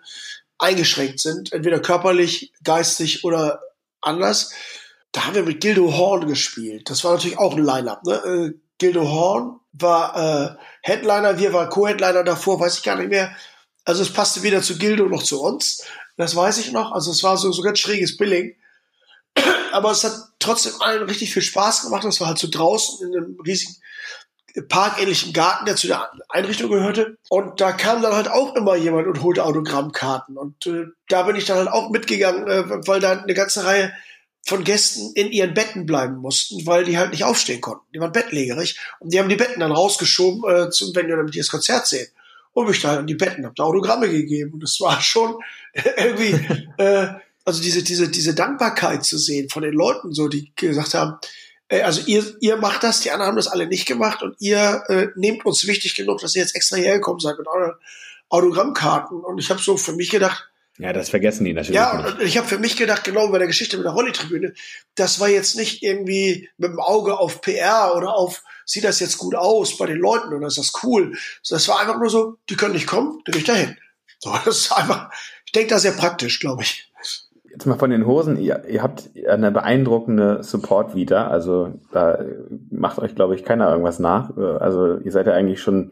[0.58, 3.62] eingeschränkt sind, entweder körperlich, geistig oder
[4.02, 4.52] anders.
[5.12, 6.90] Da haben wir mit Gildo Horn gespielt.
[6.90, 8.04] Das war natürlich auch ein Line-Up.
[8.06, 8.14] Ne?
[8.14, 13.36] Äh, Gildo Horn war äh, Headliner, wir waren Co-Headliner davor, weiß ich gar nicht mehr.
[13.86, 15.84] Also es passte weder zu Gildo noch zu uns.
[16.18, 16.92] Das weiß ich noch.
[16.92, 18.56] Also es war so, so ganz schräges Billing.
[19.72, 22.04] Aber es hat trotzdem allen richtig viel Spaß gemacht.
[22.04, 23.76] Das war halt so draußen in einem riesigen
[24.70, 27.18] parkähnlichen Garten, der zu der Einrichtung gehörte.
[27.30, 30.38] Und da kam dann halt auch immer jemand und holte Autogrammkarten.
[30.38, 33.92] Und äh, da bin ich dann halt auch mitgegangen, äh, weil da eine ganze Reihe
[34.46, 37.86] von Gästen in ihren Betten bleiben mussten, weil die halt nicht aufstehen konnten.
[37.94, 41.36] Die waren bettlägerig und die haben die Betten dann rausgeschoben, äh, zum, wenn wir damit
[41.38, 42.08] das Konzert sehen.
[42.54, 44.54] Und mich da an die Betten, hab da Autogramme gegeben.
[44.54, 45.36] Und das war schon
[45.98, 46.40] irgendwie,
[46.78, 47.08] äh,
[47.46, 51.18] also diese, diese, diese Dankbarkeit zu sehen von den Leuten, so, die gesagt haben,
[51.68, 54.84] äh, also ihr, ihr macht das, die anderen haben das alle nicht gemacht und ihr
[54.88, 57.74] äh, nehmt uns wichtig genug, dass ihr jetzt extra hergekommen seid mit euren
[58.30, 59.20] Autogrammkarten.
[59.20, 62.14] Und ich habe so für mich gedacht, Ja, das vergessen die natürlich ja, nicht.
[62.14, 64.54] und ich habe für mich gedacht, genau bei der Geschichte mit der Rolli-Tribüne,
[64.96, 69.18] das war jetzt nicht irgendwie mit dem Auge auf PR oder auf, sieht das jetzt
[69.18, 71.14] gut aus bei den Leuten oder ist das cool.
[71.50, 73.78] Das war einfach nur so, die können nicht kommen, dann geh ich dahin.
[74.20, 75.12] So, das ist einfach,
[75.46, 76.90] ich denke da sehr praktisch, glaube ich.
[77.52, 78.40] Jetzt mal von den Hosen.
[78.42, 81.30] Ihr, ihr habt eine beeindruckende Support wieder.
[81.30, 82.18] Also da
[82.72, 84.36] macht euch, glaube ich, keiner irgendwas nach.
[84.36, 85.92] Also ihr seid ja eigentlich schon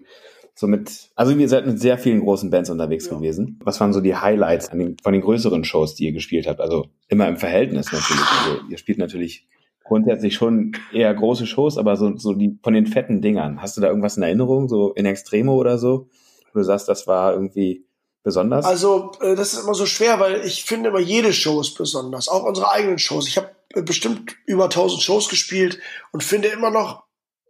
[0.55, 3.15] so mit, also ihr seid mit sehr vielen großen Bands unterwegs Ja.
[3.15, 3.59] gewesen.
[3.63, 6.59] Was waren so die Highlights an den, von den größeren Shows, die ihr gespielt habt?
[6.59, 8.26] Also immer im Verhältnis natürlich.
[8.39, 9.47] Also ihr spielt natürlich
[9.92, 13.62] grundsätzlich schon eher große Shows, aber so, so die von den fetten Dingern.
[13.62, 16.08] Hast du da irgendwas in Erinnerung, so in Extremo oder so?
[16.54, 17.86] Du sagst, das war irgendwie
[18.24, 18.64] besonders?
[18.64, 22.30] Also, äh, das ist immer so schwer, weil ich finde immer jede Show ist besonders,
[22.30, 23.28] auch unsere eigenen Shows.
[23.28, 25.78] Ich habe äh, bestimmt über 1000 Shows gespielt
[26.14, 27.04] und finde immer noch,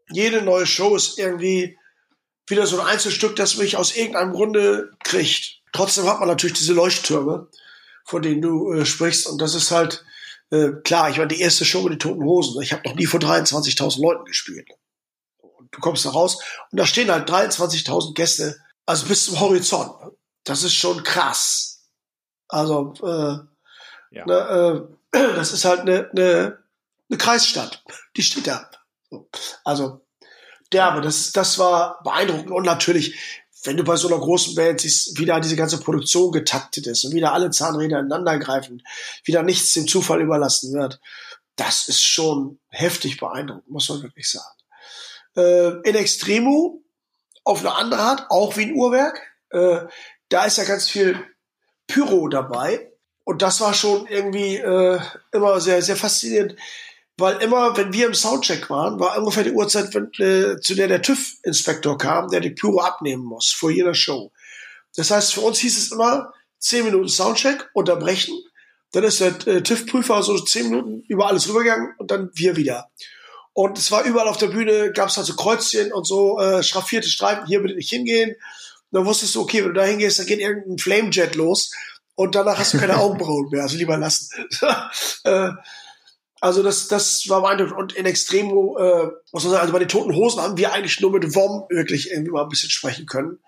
[0.10, 1.78] jede neue Show ist irgendwie
[2.48, 5.62] wieder so ein Einzelstück, das mich aus irgendeinem Grunde kriegt.
[5.74, 7.50] Trotzdem hat man natürlich diese Leuchttürme,
[8.04, 10.04] von denen du äh, sprichst und das ist halt
[10.52, 12.62] Äh, klar, ich war die erste Show mit den Toten Hosen.
[12.62, 14.70] Ich habe noch nie vor 23.000 Leuten gespielt.
[15.38, 16.38] Und du kommst da raus
[16.72, 19.94] und da stehen halt 23.000 Gäste, also bis zum Horizont.
[20.44, 21.88] Das ist schon krass.
[22.48, 23.38] Also, äh,
[24.16, 24.26] ja.
[24.26, 26.60] ne, äh, das ist halt eine, eine,
[27.10, 27.84] eine Kreisstadt.
[28.18, 28.70] Die steht da.
[29.64, 30.06] Also,
[30.74, 32.52] derbe, das, das war beeindruckend.
[32.52, 36.32] Und natürlich, wenn du bei so einer großen Band siehst, wie da diese ganze Produktion
[36.32, 38.84] getaktet ist und wieder alle Zahnräder ineinander greifen,
[39.24, 41.00] wieder nichts dem Zufall überlassen wird,
[41.56, 44.58] das ist schon heftig beeindruckend, muss man wirklich sagen.
[45.36, 46.82] Äh, in Extremo,
[47.44, 49.82] auf eine andere Art, auch wie ein Uhrwerk, äh,
[50.30, 51.20] da ist ja ganz viel
[51.88, 52.92] Pyro dabei.
[53.24, 55.00] Und das war schon irgendwie äh,
[55.32, 56.56] immer sehr, sehr faszinierend
[57.22, 60.88] weil immer, wenn wir im Soundcheck waren, war ungefähr die Uhrzeit, wenn, äh, zu der
[60.88, 64.32] der TÜV-Inspektor kam, der die Pyro abnehmen muss vor jeder Show.
[64.96, 68.36] Das heißt, für uns hieß es immer zehn Minuten Soundcheck, unterbrechen,
[68.92, 72.90] dann ist der äh, TÜV-Prüfer so zehn Minuten über alles rübergegangen und dann wir wieder.
[73.54, 76.64] Und es war überall auf der Bühne, gab es halt so Kreuzchen und so äh,
[76.64, 78.32] schraffierte Streifen, hier bitte nicht hingehen.
[78.32, 81.72] Und dann wusstest du, okay, wenn du da hingehst, dann geht irgendein Flamejet los
[82.16, 84.30] und danach hast du keine Augenbrauen mehr, also lieber lassen.
[85.24, 85.52] äh,
[86.42, 87.78] also das, das war beeindruckend.
[87.78, 91.00] Und in Extremo, äh, muss man sagen, also bei den Toten Hosen haben wir eigentlich
[91.00, 93.40] nur mit WOM wirklich irgendwie mal ein bisschen sprechen können.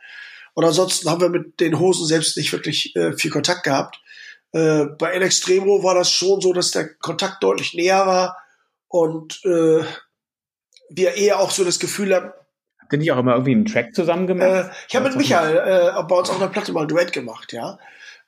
[0.54, 4.00] Und ansonsten haben wir mit den Hosen selbst nicht wirklich äh, viel Kontakt gehabt.
[4.52, 8.38] Äh, bei In Extremo war das schon so, dass der Kontakt deutlich näher war
[8.88, 9.84] und äh,
[10.92, 12.32] wir eher auch so das Gefühl haben,
[12.80, 14.48] Habt ihr nicht auch immer irgendwie einen Track zusammen gemacht?
[14.48, 17.54] Äh, ich habe mit Michael äh, bei uns auf der Platte mal ein Duett gemacht,
[17.54, 17.80] ja.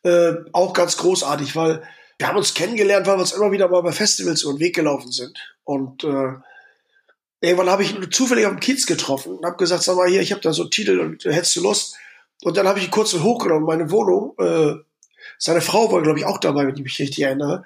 [0.01, 1.83] Äh, auch ganz großartig, weil
[2.17, 4.75] wir haben uns kennengelernt, weil wir uns immer wieder mal bei Festivals über den Weg
[4.75, 5.37] gelaufen sind.
[5.63, 6.33] Und äh,
[7.41, 10.31] irgendwann habe ich ihn zufällig dem Kiez getroffen und habe gesagt, sag mal hier, ich
[10.31, 11.95] habe da so einen Titel und äh, hättest du Lust?
[12.43, 14.35] Und dann habe ich ihn kurz hochgenommen, meine Wohnung.
[14.39, 14.75] Äh,
[15.37, 17.63] seine Frau war, glaube ich, auch dabei, wenn ich mich richtig erinnere.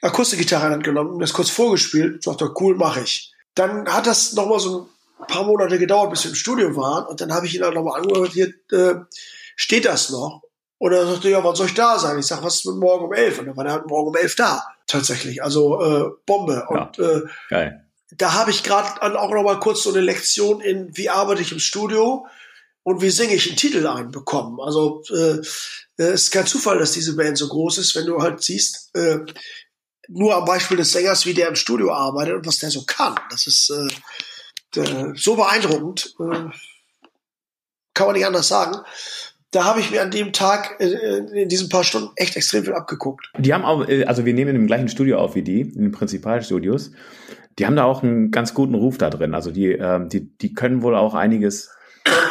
[0.00, 2.22] Akustikgitarre in Hand genommen und das kurz vorgespielt.
[2.22, 3.32] Sagte, cool, mache ich.
[3.54, 4.88] Dann hat das nochmal so
[5.20, 7.06] ein paar Monate gedauert, bis wir im Studio waren.
[7.06, 8.94] Und dann habe ich ihn dann nochmal angehört, hier äh,
[9.56, 10.42] steht das noch?
[10.78, 12.18] Und er sagte, ja, wann soll ich da sein?
[12.18, 13.38] Ich sag, was ist mit morgen um elf?
[13.38, 14.64] Und dann war er halt morgen um elf da.
[14.86, 15.42] Tatsächlich.
[15.42, 16.66] Also äh, Bombe.
[16.68, 17.84] Und ja, äh, geil.
[18.12, 21.50] da habe ich gerade auch noch mal kurz so eine Lektion in, wie arbeite ich
[21.50, 22.26] im Studio
[22.84, 24.60] und wie singe ich einen Titel ein bekommen.
[24.60, 25.40] Also äh,
[25.98, 28.94] äh, es ist kein Zufall, dass diese Band so groß ist, wenn du halt siehst,
[28.94, 29.18] äh,
[30.06, 33.18] nur am Beispiel des Sängers, wie der im Studio arbeitet und was der so kann.
[33.30, 36.14] Das ist äh, äh, so beeindruckend.
[36.20, 36.50] Äh,
[37.94, 38.76] kann man nicht anders sagen
[39.50, 42.64] da habe ich mir an dem Tag äh, äh, in diesen paar Stunden echt extrem
[42.64, 43.30] viel abgeguckt.
[43.38, 45.92] Die haben auch, äh, also wir nehmen im gleichen Studio auf wie die, in den
[45.92, 46.92] Prinzipalstudios.
[47.58, 49.34] Die haben da auch einen ganz guten Ruf da drin.
[49.34, 51.70] Also die, ähm, die, die können wohl auch einiges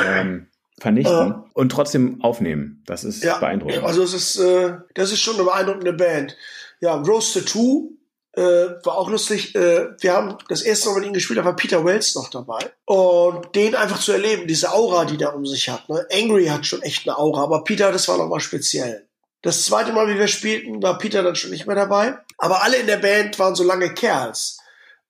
[0.05, 0.47] ähm,
[0.79, 2.83] vernichten äh, und trotzdem aufnehmen.
[2.85, 3.83] Das ist ja, beeindruckend.
[3.83, 6.37] Also es ist, äh, das ist schon eine beeindruckende Band.
[6.79, 7.96] Ja, Rose Tattoo
[8.37, 9.55] äh, war auch lustig.
[9.55, 12.59] Äh, wir haben das erste Mal mit ihm gespielt, da war Peter Wells noch dabei.
[12.85, 15.89] Und den einfach zu erleben, diese Aura, die der um sich hat.
[15.89, 16.05] Ne?
[16.13, 19.07] Angry hat schon echt eine Aura, aber Peter, das war nochmal speziell.
[19.41, 22.19] Das zweite Mal, wie wir spielten, war Peter dann schon nicht mehr dabei.
[22.37, 24.59] Aber alle in der Band waren so lange Kerls.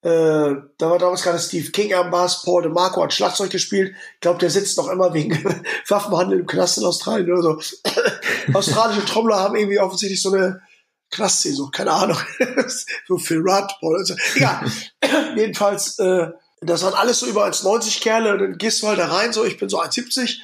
[0.03, 3.93] Äh, da war damals gerade Steve King am Bass, Paul DeMarco hat Schlagzeug gespielt.
[4.15, 5.43] Ich glaube, der sitzt noch immer wegen
[5.89, 7.59] Waffenhandel im Knast in Australien oder so.
[8.53, 10.61] Australische Trommler haben irgendwie offensichtlich so eine
[11.10, 12.18] Knastsaison, keine Ahnung.
[13.08, 14.72] so Rudd, Paul, also, egal.
[15.36, 16.28] Jedenfalls, äh,
[16.62, 19.45] das waren alles so über 1,90 Kerle und dann gehst du halt da rein, so,
[19.45, 20.39] ich bin so 1,70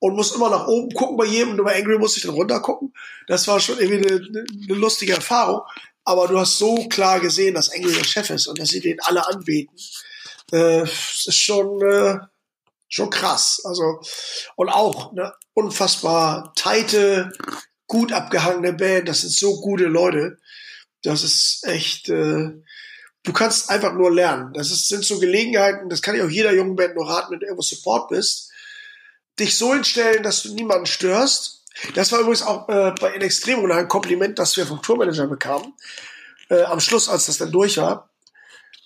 [0.00, 2.60] und muss immer nach oben gucken bei jedem und bei Angry muss ich dann runter
[2.60, 2.92] gucken.
[3.26, 5.62] Das war schon irgendwie eine, eine lustige Erfahrung.
[6.04, 8.98] Aber du hast so klar gesehen, dass Angry der Chef ist und dass sie den
[9.00, 9.76] alle anbeten.
[10.50, 12.18] Äh, das ist schon, äh,
[12.88, 13.60] schon krass.
[13.64, 14.00] Also,
[14.56, 17.30] und auch, ne, unfassbar teite,
[17.88, 20.38] gut abgehangene Band, das sind so gute Leute.
[21.02, 22.52] Das ist echt, äh,
[23.24, 24.52] du kannst einfach nur lernen.
[24.52, 27.40] Das ist, sind so Gelegenheiten, das kann ich auch jeder jungen Band nur raten, wenn
[27.40, 28.52] du irgendwo Support bist.
[29.40, 31.64] Dich so hinstellen, dass du niemanden störst.
[31.94, 35.74] Das war übrigens auch äh, bei In Extremo ein Kompliment, das wir vom Tourmanager bekamen.
[36.50, 38.10] Äh, am Schluss, als das dann durch war,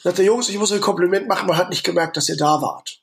[0.03, 2.61] sagte Jungs, ich muss euch ein Kompliment machen, man hat nicht gemerkt, dass ihr da
[2.61, 3.01] wart.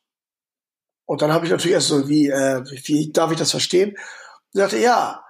[1.05, 3.97] Und dann habe ich natürlich erst so, wie, äh, wie darf ich das verstehen?
[4.53, 5.23] Und sagte, ja,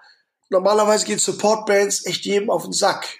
[0.50, 3.20] normalerweise geht Support-Bands echt jedem auf den Sack.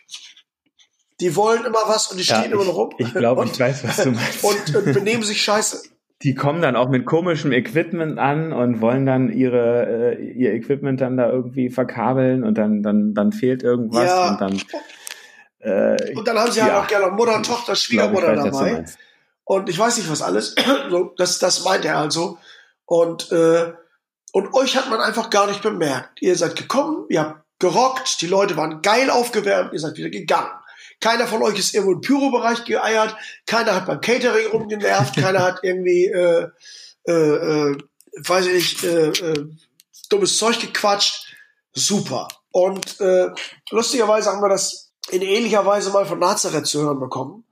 [1.20, 2.94] Die wollen immer was und die stehen ja, immer noch rum.
[2.98, 4.44] Ich glaube, ich weiß, was du meinst.
[4.44, 5.84] Und, und benehmen sich scheiße.
[6.22, 11.00] Die kommen dann auch mit komischem Equipment an und wollen dann ihre äh, ihr Equipment
[11.00, 14.32] dann da irgendwie verkabeln und dann dann dann fehlt irgendwas ja.
[14.32, 14.62] und dann
[15.60, 18.86] äh, und dann haben sie halt ja, halt auch gerne Mutter, Tochter, Schwiegermutter weiß, dabei.
[19.46, 20.56] Und ich weiß nicht was alles.
[20.90, 22.38] so, das das meint er also.
[22.86, 23.72] Und äh,
[24.32, 26.22] und euch hat man einfach gar nicht bemerkt.
[26.22, 30.52] Ihr seid gekommen, ihr habt gerockt, die Leute waren geil aufgewärmt, ihr seid wieder gegangen.
[31.00, 33.16] Keiner von euch ist irgendwo im Pyro-Bereich geeiert.
[33.46, 35.16] Keiner hat beim Catering rumgenervt.
[35.22, 36.48] keiner hat irgendwie, äh,
[37.08, 37.78] äh, äh,
[38.18, 39.46] weiß ich nicht, äh, äh,
[40.10, 41.36] dummes Zeug gequatscht.
[41.74, 42.28] Super.
[42.52, 43.30] Und äh,
[43.72, 47.46] lustigerweise haben wir das in ähnlicher Weise mal von Nazareth zu hören bekommen.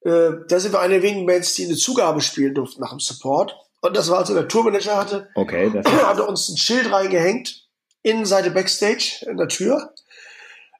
[0.00, 3.00] Äh, da sind wir eine der wenigen Bands, die eine Zugabe spielen durften nach dem
[3.00, 3.54] Support.
[3.80, 7.66] Und das war also der Tourmanager hatte, okay, das hatte uns ein Schild reingehängt,
[8.02, 9.94] Innenseite Backstage in der Tür.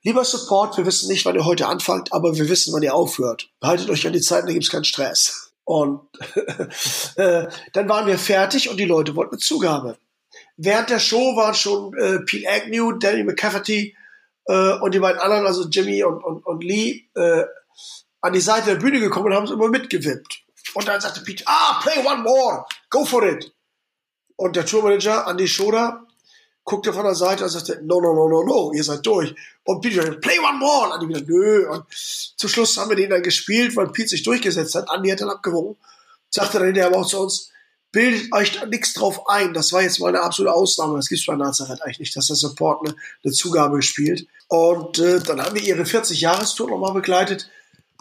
[0.03, 3.51] Lieber Support, wir wissen nicht, wann ihr heute anfangt, aber wir wissen, wann ihr aufhört.
[3.62, 5.53] Haltet euch an die Zeit, da gibt's keinen Stress.
[5.64, 6.01] Und
[7.16, 9.99] äh, dann waren wir fertig und die Leute wollten eine Zugabe.
[10.57, 13.96] Während der Show waren schon äh, Pete Agnew, Danny McCafferty
[14.46, 17.44] äh, und die beiden anderen, also Jimmy und, und, und Lee, äh,
[18.20, 20.42] an die Seite der Bühne gekommen und haben es immer mitgewippt.
[20.75, 23.53] Und dann sagte Pete, ah, play one more, go for it.
[24.37, 26.07] Und der Tourmanager, Andy Schoder,
[26.64, 29.35] guckte von der Seite und sagte, no, no, no, no, no, ihr seid durch.
[29.64, 30.89] Und Pete play one more.
[30.89, 31.69] Und Andy wieder, nö.
[31.69, 34.87] Und zum Schluss haben wir den dann gespielt, weil Pete sich durchgesetzt hat.
[34.95, 35.77] Andy hat dann abgewogen.
[36.31, 37.51] Sagte dann hinterher aber auch zu uns,
[37.91, 39.55] bildet euch da nichts drauf ein.
[39.55, 40.97] Das war jetzt mal eine absolute Ausnahme.
[40.97, 44.27] Das gibt's bei Nazareth eigentlich nicht, dass der Support eine, eine Zugabe gespielt.
[44.49, 47.49] Und äh, dann haben wir ihre 40-Jahres-Tour nochmal begleitet.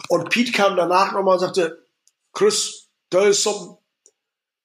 [0.08, 1.82] Und Pete kam danach nochmal und sagte,
[2.32, 3.78] Chris, there is some,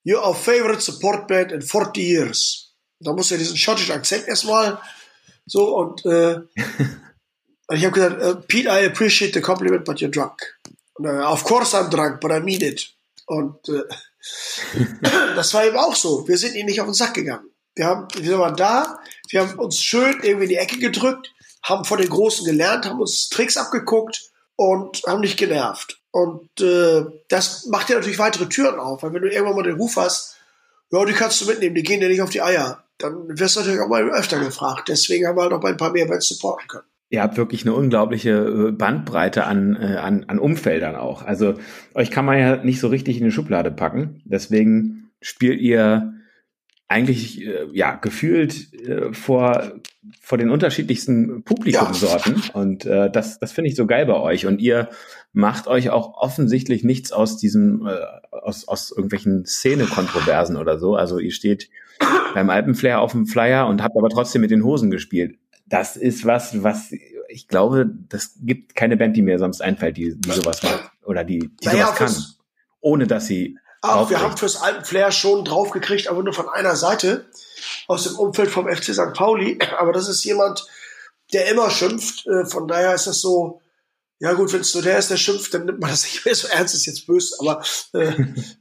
[0.04, 2.74] you're our favorite support band in 40 years.
[3.00, 4.80] Da muss er diesen schottischen Akzent erstmal
[5.46, 6.40] so und äh,
[7.72, 10.42] ich habe gesagt, uh, Pete, I appreciate the compliment, but you're drunk.
[10.96, 12.90] Und, uh, of course I'm drunk, but I mean it.
[13.26, 13.84] Und äh,
[15.36, 16.28] das war eben auch so.
[16.28, 17.50] Wir sind ihm nicht auf den Sack gegangen.
[17.76, 19.00] Wir haben, wir waren da,
[19.30, 21.34] wir haben uns schön irgendwie in die Ecke gedrückt,
[21.64, 26.03] haben von den Großen gelernt, haben uns Tricks abgeguckt und haben nicht genervt.
[26.14, 29.78] Und äh, das macht dir natürlich weitere Türen auf, weil wenn du irgendwann mal den
[29.78, 30.38] Ruf hast,
[30.92, 33.62] ja, die kannst du mitnehmen, die gehen dir nicht auf die Eier, dann wirst du
[33.62, 34.90] natürlich auch mal öfter gefragt.
[34.90, 36.84] Deswegen haben wir halt auch ein paar mehr Bands supporten können.
[37.10, 41.24] Ihr habt wirklich eine unglaubliche äh, Bandbreite an, äh, an, an Umfeldern auch.
[41.24, 41.56] Also
[41.96, 44.22] euch kann man ja nicht so richtig in die Schublade packen.
[44.26, 46.14] Deswegen spielt ihr
[46.94, 49.74] eigentlich äh, ja gefühlt äh, vor
[50.22, 52.36] vor den unterschiedlichsten Publikumsorten.
[52.36, 52.54] Ja.
[52.54, 54.46] und äh, das das finde ich so geil bei euch.
[54.46, 54.90] Und ihr
[55.34, 57.96] macht euch auch offensichtlich nichts aus diesem äh,
[58.32, 60.96] aus aus irgendwelchen Szene-Kontroversen oder so.
[60.96, 61.70] Also ihr steht
[62.34, 65.38] beim Alpenflair auf dem Flyer und habt aber trotzdem mit den Hosen gespielt.
[65.66, 66.94] Das ist was was
[67.28, 70.92] ich glaube das gibt keine Band die mir sonst einfällt die, die sowas macht.
[71.06, 72.14] Oder die die naja, sowas kann.
[72.82, 77.26] ohne dass sie auch wir haben fürs Alpenflair schon draufgekriegt, aber nur von einer Seite
[77.88, 79.14] aus dem Umfeld vom FC St.
[79.14, 79.60] Pauli.
[79.78, 80.66] Aber das ist jemand,
[81.34, 82.26] der immer schimpft.
[82.28, 83.62] Äh, von daher ist das so,
[84.20, 86.36] ja gut, wenn es nur der ist, der schimpft, dann nimmt man das nicht mehr
[86.36, 87.62] so ernst, ist jetzt böse, aber
[87.94, 88.14] äh,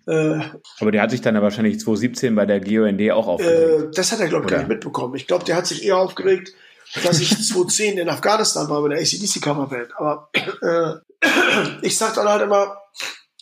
[0.10, 0.44] äh,
[0.80, 3.84] Aber der hat sich dann ja wahrscheinlich 2017 bei der GOND auch aufgeregt.
[3.84, 5.14] Äh, das hat er, glaube ich, gar nicht mitbekommen.
[5.14, 6.52] Ich glaube, der hat sich eher aufgeregt,
[7.04, 9.92] dass ich 2010 in Afghanistan war mit der ACDC-Coverband.
[9.96, 10.30] Aber
[10.62, 10.94] äh,
[11.86, 12.76] ich sag dann halt immer,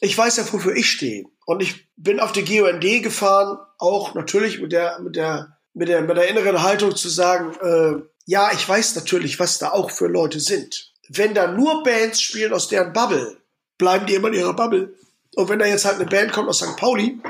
[0.01, 1.25] ich weiß ja, wofür ich stehe.
[1.51, 6.01] Und ich bin auf die GOND gefahren, auch natürlich mit der, mit der, mit der,
[6.01, 10.07] mit der inneren Haltung zu sagen, äh, ja, ich weiß natürlich, was da auch für
[10.07, 10.93] Leute sind.
[11.09, 13.37] Wenn da nur Bands spielen aus deren Bubble,
[13.79, 14.95] bleiben die immer in ihrer Bubble.
[15.35, 16.77] Und wenn da jetzt halt eine Band kommt aus St.
[16.77, 17.21] Pauli,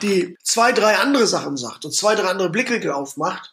[0.00, 3.52] die zwei, drei andere Sachen sagt und zwei, drei andere Blickwinkel aufmacht,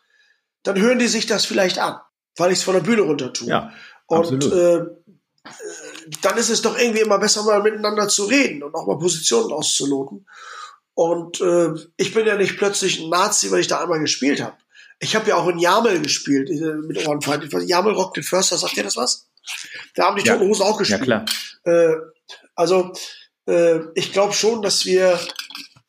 [0.64, 2.00] dann hören die sich das vielleicht an,
[2.38, 3.50] weil ich es von der Bühne runter tue.
[3.50, 3.74] Ja,
[4.06, 4.86] und äh,
[6.22, 9.52] dann ist es doch irgendwie immer besser, mal miteinander zu reden und auch mal Positionen
[9.52, 10.28] auszuloten.
[10.94, 14.58] Und äh, ich bin ja nicht plötzlich ein Nazi, weil ich da einmal gespielt habe.
[15.00, 17.54] Ich habe ja auch in Jamel gespielt äh, mit Ohrenfeind.
[17.68, 19.28] Jamel Rock den Förster, sagt ihr das was?
[19.96, 20.34] Da haben die ja.
[20.34, 21.06] Toten Hosen auch gespielt.
[21.08, 21.26] Ja, klar.
[21.66, 21.96] Äh,
[22.56, 22.94] also
[23.48, 25.20] äh, ich glaube schon, dass wir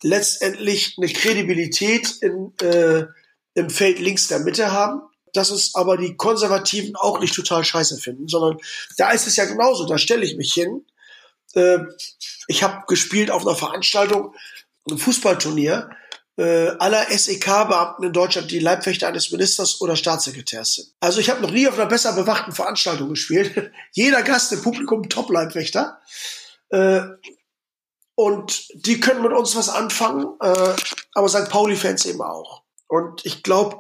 [0.03, 3.07] letztendlich eine Kredibilität in, äh,
[3.55, 5.08] im Feld links der Mitte haben
[5.39, 8.59] dass es aber die Konservativen auch nicht total scheiße finden, sondern
[8.97, 9.87] da ist es ja genauso.
[9.87, 10.85] Da stelle ich mich hin.
[11.55, 11.79] Äh,
[12.49, 14.35] ich habe gespielt auf einer Veranstaltung,
[14.89, 15.91] einem Fußballturnier,
[16.39, 20.89] äh, aller SEK-Beamten in Deutschland, die Leibwächter eines Ministers oder Staatssekretärs sind.
[20.99, 23.73] Also ich habe noch nie auf einer besser bewachten Veranstaltung gespielt.
[23.93, 26.01] Jeder Gast im Publikum Top-Leibwächter.
[26.71, 27.03] Äh,
[28.17, 30.75] und die können mit uns was anfangen, äh,
[31.15, 31.49] aber St.
[31.49, 32.63] Pauli-Fans eben auch.
[32.89, 33.79] Und ich glaube,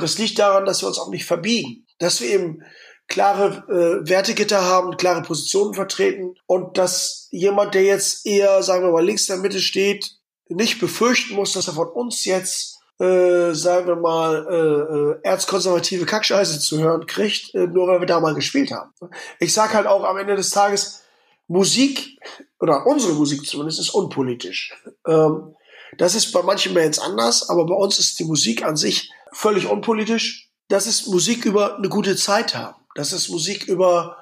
[0.00, 2.62] das liegt daran, dass wir uns auch nicht verbiegen, dass wir eben
[3.08, 8.92] klare äh, Wertegitter haben, klare Positionen vertreten und dass jemand, der jetzt eher, sagen wir
[8.92, 10.16] mal, links in der Mitte steht,
[10.48, 16.06] nicht befürchten muss, dass er von uns jetzt, äh, sagen wir mal, äh, äh, erzkonservative
[16.06, 18.92] Kackscheiße zu hören kriegt, äh, nur weil wir da mal gespielt haben.
[19.38, 21.02] Ich sag halt auch am Ende des Tages,
[21.48, 22.18] Musik,
[22.60, 24.72] oder unsere Musik zumindest, ist unpolitisch.
[25.06, 25.54] Ähm,
[25.98, 29.66] das ist bei manchen Bands anders, aber bei uns ist die Musik an sich völlig
[29.66, 30.50] unpolitisch.
[30.68, 32.76] Das ist Musik über eine gute Zeit haben.
[32.94, 34.16] Das ist Musik über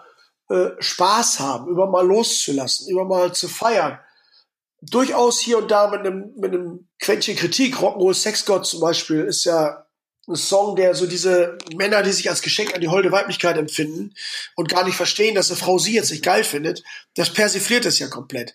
[0.49, 3.99] äh, Spaß haben, über mal loszulassen, über mal zu feiern.
[4.83, 7.77] Durchaus hier und da mit einem, mit einem Quäntchen Kritik.
[7.77, 9.87] Rock'n'Roll Sexgott zum Beispiel ist ja
[10.27, 14.15] ein Song, der so diese Männer, die sich als Geschenk an die holde Weiblichkeit empfinden
[14.57, 16.83] und gar nicht verstehen, dass eine Frau sie jetzt nicht geil findet,
[17.15, 18.55] das persifliert es ja komplett.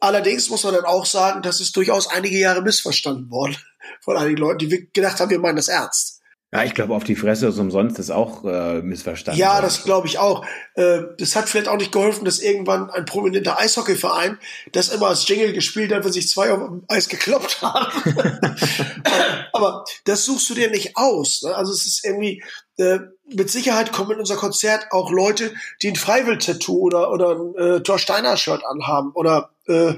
[0.00, 3.56] Allerdings muss man dann auch sagen, das ist durchaus einige Jahre missverstanden worden
[4.00, 6.16] von einigen Leuten, die gedacht haben, wir meinen das ernst.
[6.52, 9.38] Ja, ich glaube, auf die Fresse ist umsonst ist auch äh, missverstanden.
[9.38, 10.46] Ja, das glaube ich auch.
[10.74, 14.38] Äh, das hat vielleicht auch nicht geholfen, dass irgendwann ein prominenter Eishockeyverein
[14.72, 17.90] das immer als Jingle gespielt hat, wenn sich zwei auf dem Eis gekloppt haben.
[19.52, 21.42] Aber das suchst du dir nicht aus.
[21.42, 21.54] Ne?
[21.54, 22.42] Also es ist irgendwie,
[22.78, 27.54] äh, mit Sicherheit kommen in unser Konzert auch Leute, die ein Freiwill-Tattoo oder, oder ein
[27.56, 29.94] äh, Thor Steiner-Shirt anhaben oder äh,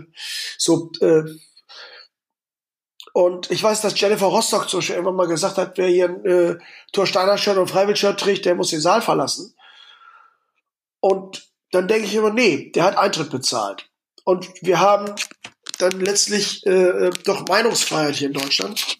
[0.56, 1.24] so äh,
[3.12, 6.24] und ich weiß, dass Jennifer Rostock zum Beispiel irgendwann mal gesagt hat, wer hier ein
[6.24, 6.58] äh,
[6.92, 9.56] Torsteiner-Shirt und Freiwill-Shirt trägt, der muss den Saal verlassen.
[11.00, 13.90] Und dann denke ich immer, nee, der hat Eintritt bezahlt.
[14.24, 15.14] Und wir haben
[15.78, 18.98] dann letztlich äh, äh doch Meinungsfreiheit hier in Deutschland.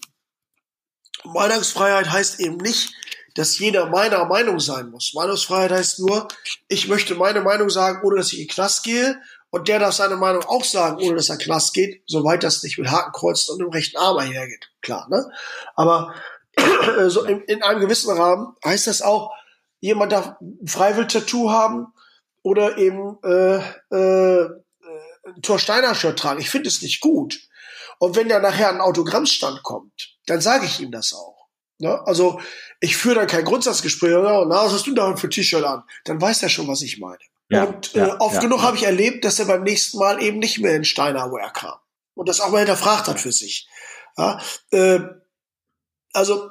[1.25, 2.93] Meinungsfreiheit heißt eben nicht,
[3.35, 5.13] dass jeder meiner Meinung sein muss.
[5.15, 6.27] Meinungsfreiheit heißt nur,
[6.67, 9.21] ich möchte meine Meinung sagen, ohne dass ich in den Knast gehe
[9.51, 12.79] und der darf seine Meinung auch sagen, ohne dass er Knast geht, soweit das nicht
[12.79, 14.71] mit Hakenkreuzen und dem rechten Arm hergeht.
[14.83, 15.31] Klar, ne?
[15.75, 16.15] Aber
[17.09, 19.33] so in, in, einem gewissen Rahmen heißt das auch,
[19.81, 21.93] jemand darf ein Freiwill-Tattoo haben
[22.43, 23.59] oder eben äh,
[23.95, 24.49] äh,
[25.25, 26.41] ein Thorsteiner-Shirt tragen.
[26.41, 27.41] Ich finde es nicht gut.
[27.99, 31.49] Und wenn da nachher ein Autogrammstand kommt, dann sage ich ihm das auch.
[31.79, 32.01] Ne?
[32.07, 32.41] Also
[32.81, 35.85] ich führe dann kein Grundsatzgespräch, na, was hast du da für T-Shirt an?
[36.05, 37.19] Dann weiß er schon, was ich meine.
[37.51, 40.39] Ja, und äh, oft ja, genug habe ich erlebt, dass er beim nächsten Mal eben
[40.39, 41.79] nicht mehr in Steinerware kam.
[42.15, 43.69] Und das auch mal hinterfragt hat für sich.
[44.17, 44.41] Ja,
[44.71, 45.01] äh,
[46.13, 46.51] also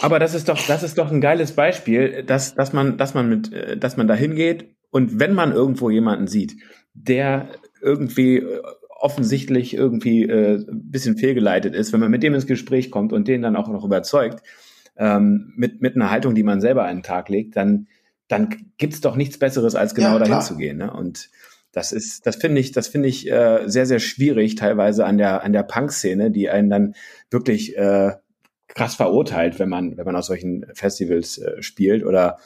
[0.00, 3.28] aber das ist doch, das ist doch ein geiles Beispiel, dass, dass man, dass man
[3.28, 6.56] mit, äh, dass man da hingeht und wenn man irgendwo jemanden sieht,
[6.94, 7.48] der
[7.80, 12.90] irgendwie äh, offensichtlich irgendwie äh, ein bisschen fehlgeleitet ist, wenn man mit dem ins Gespräch
[12.90, 14.42] kommt und den dann auch noch überzeugt,
[14.96, 17.86] ähm, mit, mit einer Haltung, die man selber an den Tag legt, dann,
[18.28, 20.78] dann gibt's doch nichts Besseres, als genau ja, dahin zu gehen.
[20.78, 20.92] Ne?
[20.92, 21.30] Und
[21.72, 25.42] das ist, das finde ich, das finde ich äh, sehr, sehr schwierig, teilweise an der,
[25.42, 26.94] an der Punk-Szene, die einen dann
[27.30, 28.12] wirklich äh,
[28.68, 32.04] krass verurteilt, wenn man, wenn man aus solchen Festivals äh, spielt.
[32.04, 32.38] Oder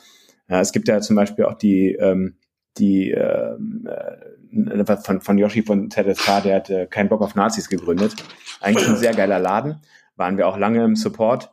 [0.48, 2.36] äh, es gibt ja zum Beispiel auch die, ähm,
[2.78, 7.68] die ähm, äh, von, von Yoshi von ZSK, der hat äh, keinen Bock auf Nazis
[7.68, 8.14] gegründet.
[8.60, 9.80] Eigentlich ein sehr geiler Laden.
[10.16, 11.50] Waren wir auch lange im Support.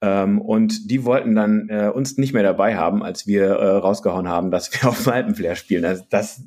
[0.00, 4.28] Ähm, und die wollten dann äh, uns nicht mehr dabei haben, als wir äh, rausgehauen
[4.28, 5.82] haben, dass wir auf dem Alpenflair spielen.
[5.82, 6.42] Das, das,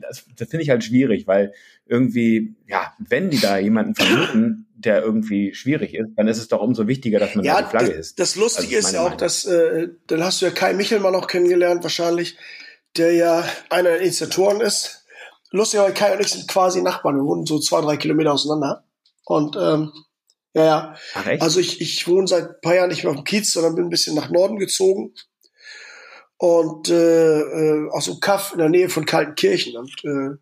[0.00, 1.52] das, das finde ich halt schwierig, weil
[1.86, 6.60] irgendwie, ja, wenn die da jemanden vermuten, der irgendwie schwierig ist, dann ist es doch
[6.60, 8.18] umso wichtiger, dass man ja, da die Flagge das, ist.
[8.18, 9.18] Das Lustige also ist, auch, Meinung.
[9.18, 12.36] dass äh, dann hast du ja Kai Michelmann noch kennengelernt, wahrscheinlich,
[12.96, 15.06] der ja einer der Initiatoren ist.
[15.50, 17.16] Lustigerweise, Kai und ich sind quasi Nachbarn.
[17.16, 18.84] Wir wohnen so zwei, drei Kilometer auseinander.
[19.24, 19.92] Und ähm,
[20.54, 20.96] ja, ja.
[21.14, 21.42] Ach, echt?
[21.42, 23.84] Also ich, ich wohne seit ein paar Jahren nicht mehr auf dem Kiez, sondern bin
[23.86, 25.12] ein bisschen nach Norden gezogen.
[26.36, 29.76] Und äh, äh, aus dem Kaff in der Nähe von Kaltenkirchen.
[29.76, 30.36] Und äh,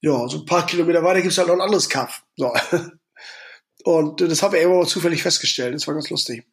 [0.00, 2.22] ja, so ein paar Kilometer weiter gibt's halt noch ein anderes Kaff.
[2.36, 2.52] So.
[3.84, 5.74] Und äh, das haben wir irgendwann mal zufällig festgestellt.
[5.74, 6.44] Das war ganz lustig.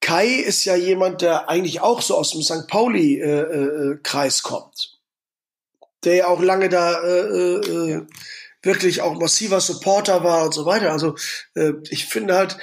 [0.00, 2.66] Kai ist ja jemand, der eigentlich auch so aus dem St.
[2.68, 4.98] Pauli-Kreis äh, äh, kommt.
[6.04, 8.06] Der ja auch lange da äh, äh,
[8.62, 10.92] wirklich auch massiver Supporter war und so weiter.
[10.92, 11.16] Also
[11.54, 12.58] äh, ich finde halt,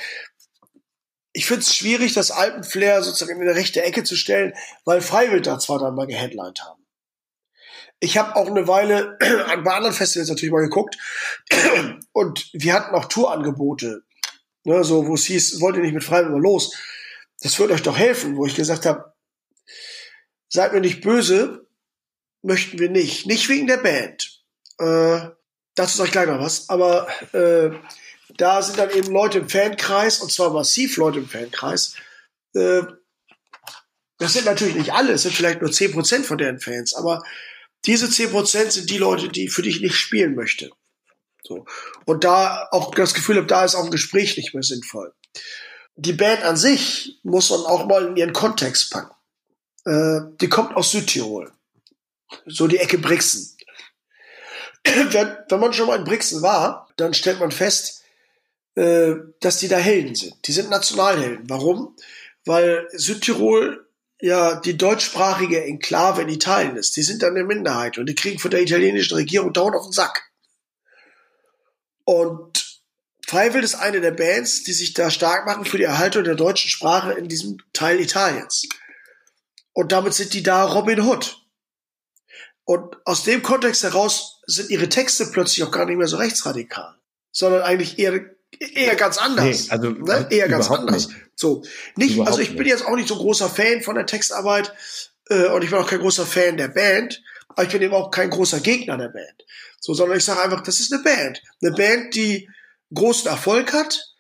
[1.34, 4.54] ich finde es schwierig, das Alpenflair sozusagen in eine rechte Ecke zu stellen,
[4.86, 6.84] weil Freiwild da zwar dann mal geheadlined haben.
[8.00, 10.98] Ich habe auch eine Weile bei anderen Festivals natürlich mal geguckt
[12.12, 14.04] und wir hatten auch Tourangebote,
[14.64, 16.76] ne, so wo es hieß, wollt ihr nicht mit Freiwild mal los?
[17.42, 19.14] Das wird euch doch helfen, wo ich gesagt habe,
[20.50, 21.68] seid mir nicht böse,
[22.42, 23.28] möchten wir nicht.
[23.28, 24.44] Nicht wegen der Band.
[24.80, 25.37] Äh,
[25.78, 27.72] dazu sage ich gleich noch was, aber äh,
[28.36, 31.96] da sind dann eben Leute im Fankreis, und zwar massiv Leute im Fankreis.
[32.54, 32.82] Äh,
[34.18, 37.24] das sind natürlich nicht alle, es sind vielleicht nur 10% von deren Fans, aber
[37.86, 40.72] diese 10% sind die Leute, die für dich nicht spielen möchte.
[41.44, 41.66] So.
[42.06, 45.14] Und da auch das Gefühl habe, da ist auch ein Gespräch nicht mehr sinnvoll.
[45.96, 49.16] Die Band an sich muss man auch mal in ihren Kontext packen.
[49.86, 51.52] Äh, die kommt aus Südtirol.
[52.46, 53.57] So die Ecke Brixen
[55.12, 58.04] wenn, wenn man schon mal in Brixen war, dann stellt man fest,
[58.76, 60.36] äh, dass die da Helden sind.
[60.48, 61.50] Die sind Nationalhelden.
[61.50, 61.96] Warum?
[62.46, 63.88] Weil Südtirol
[64.20, 66.96] ja die deutschsprachige Enklave in Italien ist.
[66.96, 69.92] Die sind dann eine Minderheit und die kriegen von der italienischen Regierung dauernd auf den
[69.92, 70.32] Sack.
[72.04, 72.82] Und
[73.28, 76.70] Freiwild ist eine der Bands, die sich da stark machen für die Erhaltung der deutschen
[76.70, 78.64] Sprache in diesem Teil Italiens.
[79.74, 81.38] Und damit sind die da Robin Hood.
[82.64, 86.96] Und aus dem Kontext heraus sind ihre Texte plötzlich auch gar nicht mehr so rechtsradikal,
[87.32, 88.20] sondern eigentlich eher,
[88.60, 89.66] eher ganz anders.
[89.66, 90.28] Nee, also ne?
[90.32, 91.10] eher ganz anders.
[91.10, 91.20] Nicht.
[91.36, 91.64] So,
[91.96, 94.74] nicht, Überhaupt also ich bin jetzt auch nicht so großer Fan von der Textarbeit
[95.30, 98.10] äh, und ich bin auch kein großer Fan der Band, aber ich bin eben auch
[98.10, 99.44] kein großer Gegner der Band.
[99.80, 101.44] So, sondern ich sage einfach, das ist eine Band.
[101.62, 102.50] Eine Band, die
[102.94, 104.16] großen Erfolg hat.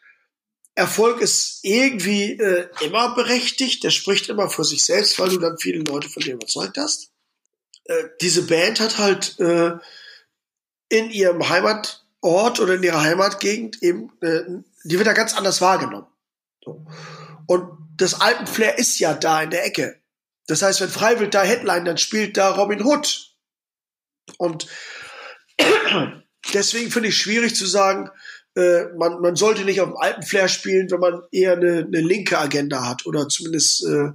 [0.75, 5.57] Erfolg ist irgendwie äh, immer berechtigt, der spricht immer für sich selbst, weil du dann
[5.57, 7.09] viele Leute von dir überzeugt hast.
[7.85, 9.71] Äh, diese Band hat halt äh,
[10.89, 14.43] in ihrem Heimatort oder in ihrer Heimatgegend eben, äh,
[14.83, 16.07] die wird da ganz anders wahrgenommen.
[16.63, 16.85] So.
[17.45, 19.99] Und das Alpenflair ist ja da in der Ecke.
[20.47, 23.35] Das heißt, wenn Freiwild da Headline, dann spielt da Robin Hood.
[24.37, 24.67] Und
[26.53, 28.09] deswegen finde ich schwierig zu sagen,
[28.55, 32.37] äh, man, man sollte nicht auf dem Alpenflair spielen, wenn man eher eine, eine linke
[32.37, 34.11] Agenda hat oder zumindest äh,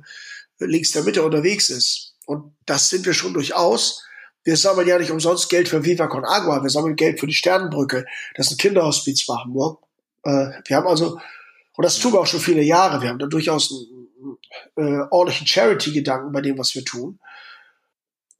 [0.58, 2.14] links der Mitte unterwegs ist.
[2.26, 4.04] Und das sind wir schon durchaus.
[4.45, 7.34] Wir sammeln ja nicht umsonst Geld für Viva Con Agua, wir sammeln Geld für die
[7.34, 8.05] Sternenbrücke.
[8.34, 9.82] Das ist ein Kinderhospiz bei Hamburg.
[10.24, 11.20] Äh, wir haben also,
[11.76, 14.03] und das tun wir auch schon viele Jahre, wir haben da durchaus einen,
[14.76, 17.20] äh, ordentlichen Charity-Gedanken bei dem, was wir tun.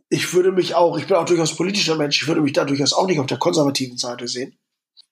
[0.09, 2.93] Ich würde mich auch, ich bin auch durchaus politischer Mensch, ich würde mich da durchaus
[2.93, 4.59] auch nicht auf der konservativen Seite sehen.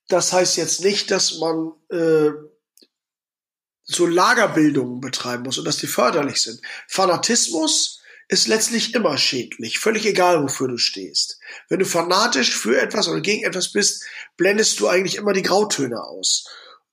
[0.09, 2.30] Das heißt jetzt nicht, dass man äh,
[3.84, 6.61] so Lagerbildungen betreiben muss und dass die förderlich sind.
[6.88, 7.99] Fanatismus
[8.31, 11.41] ist letztlich immer schädlich, völlig egal, wofür du stehst.
[11.68, 14.05] Wenn du fanatisch für etwas oder gegen etwas bist,
[14.37, 16.47] blendest du eigentlich immer die Grautöne aus.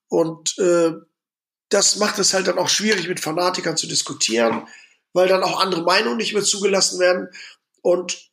[0.08, 0.94] Und äh,
[1.70, 4.68] das macht es halt dann auch schwierig, mit Fanatikern zu diskutieren,
[5.14, 7.30] weil dann auch andere Meinungen nicht mehr zugelassen werden.
[7.82, 8.32] Und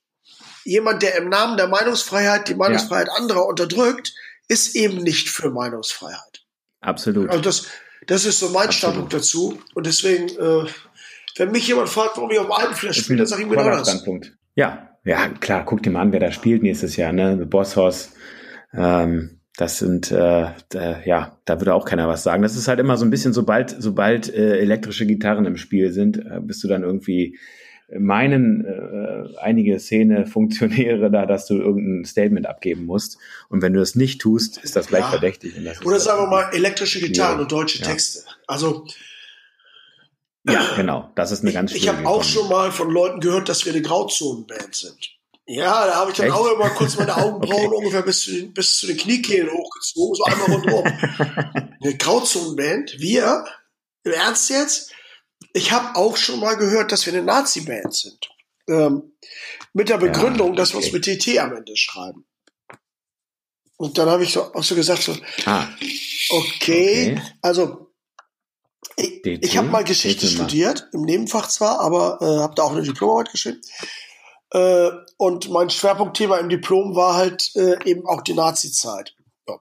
[0.64, 3.14] jemand, der im Namen der Meinungsfreiheit die Meinungsfreiheit ja.
[3.14, 4.14] anderer unterdrückt,
[4.48, 6.46] ist eben nicht für Meinungsfreiheit.
[6.80, 7.28] Absolut.
[7.28, 7.66] Also das,
[8.06, 8.74] das ist so mein Absolut.
[8.74, 9.62] Standpunkt dazu.
[9.74, 10.70] Und deswegen, äh,
[11.36, 13.88] wenn mich jemand fragt, warum ich auf dem Alpenflash spiele, dann sage ich mir das.
[13.88, 14.36] Standpunkt.
[14.54, 17.36] Ja, ja, klar, guck dir mal an, wer da spielt nächstes Jahr, ne?
[17.38, 18.12] The Boss Hoss.
[18.72, 22.42] Ähm, das sind, äh, äh, ja, da würde auch keiner was sagen.
[22.42, 26.18] Das ist halt immer so ein bisschen, sobald, sobald äh, elektrische Gitarren im Spiel sind,
[26.18, 27.38] äh, bist du dann irgendwie
[27.96, 33.18] meinen äh, einige Szene-Funktionäre da, dass du irgendein Statement abgeben musst.
[33.48, 35.10] Und wenn du das nicht tust, ist das gleich ja.
[35.10, 35.54] verdächtig.
[35.82, 37.42] Oder halt sagen wir mal elektrische Gitarren ja.
[37.42, 37.86] und deutsche ja.
[37.86, 38.20] Texte.
[38.46, 38.86] Also
[40.48, 41.10] ja, genau.
[41.14, 43.72] Das ist eine ganz Ich, ich habe auch schon mal von Leuten gehört, dass wir
[43.72, 45.10] eine Grauzonenband sind.
[45.46, 46.36] Ja, da habe ich dann Echt?
[46.36, 47.76] auch immer kurz meine Augenbrauen okay.
[47.76, 50.86] ungefähr bis zu, den, bis zu den Kniekehlen hochgezogen, so einmal rundherum.
[51.82, 53.44] eine Grauzonenband, wir,
[54.04, 54.92] im Ernst jetzt?
[55.52, 58.28] Ich habe auch schon mal gehört, dass wir eine Nazi-Band sind.
[58.68, 59.12] Ähm,
[59.74, 60.56] mit der Begründung, ja, okay.
[60.56, 62.24] dass wir uns mit TT am Ende schreiben.
[63.76, 65.14] Und dann habe ich so, auch so gesagt, so,
[65.44, 65.66] ah.
[66.30, 67.83] okay, okay, also
[68.96, 72.82] ich, ich habe mal Geschichte studiert, im Nebenfach zwar, aber äh, habe da auch eine
[72.82, 73.60] Diplomarbeit geschrieben.
[74.50, 79.14] Äh, und mein Schwerpunktthema im Diplom war halt äh, eben auch die Nazi-Zeit.
[79.48, 79.58] Ja.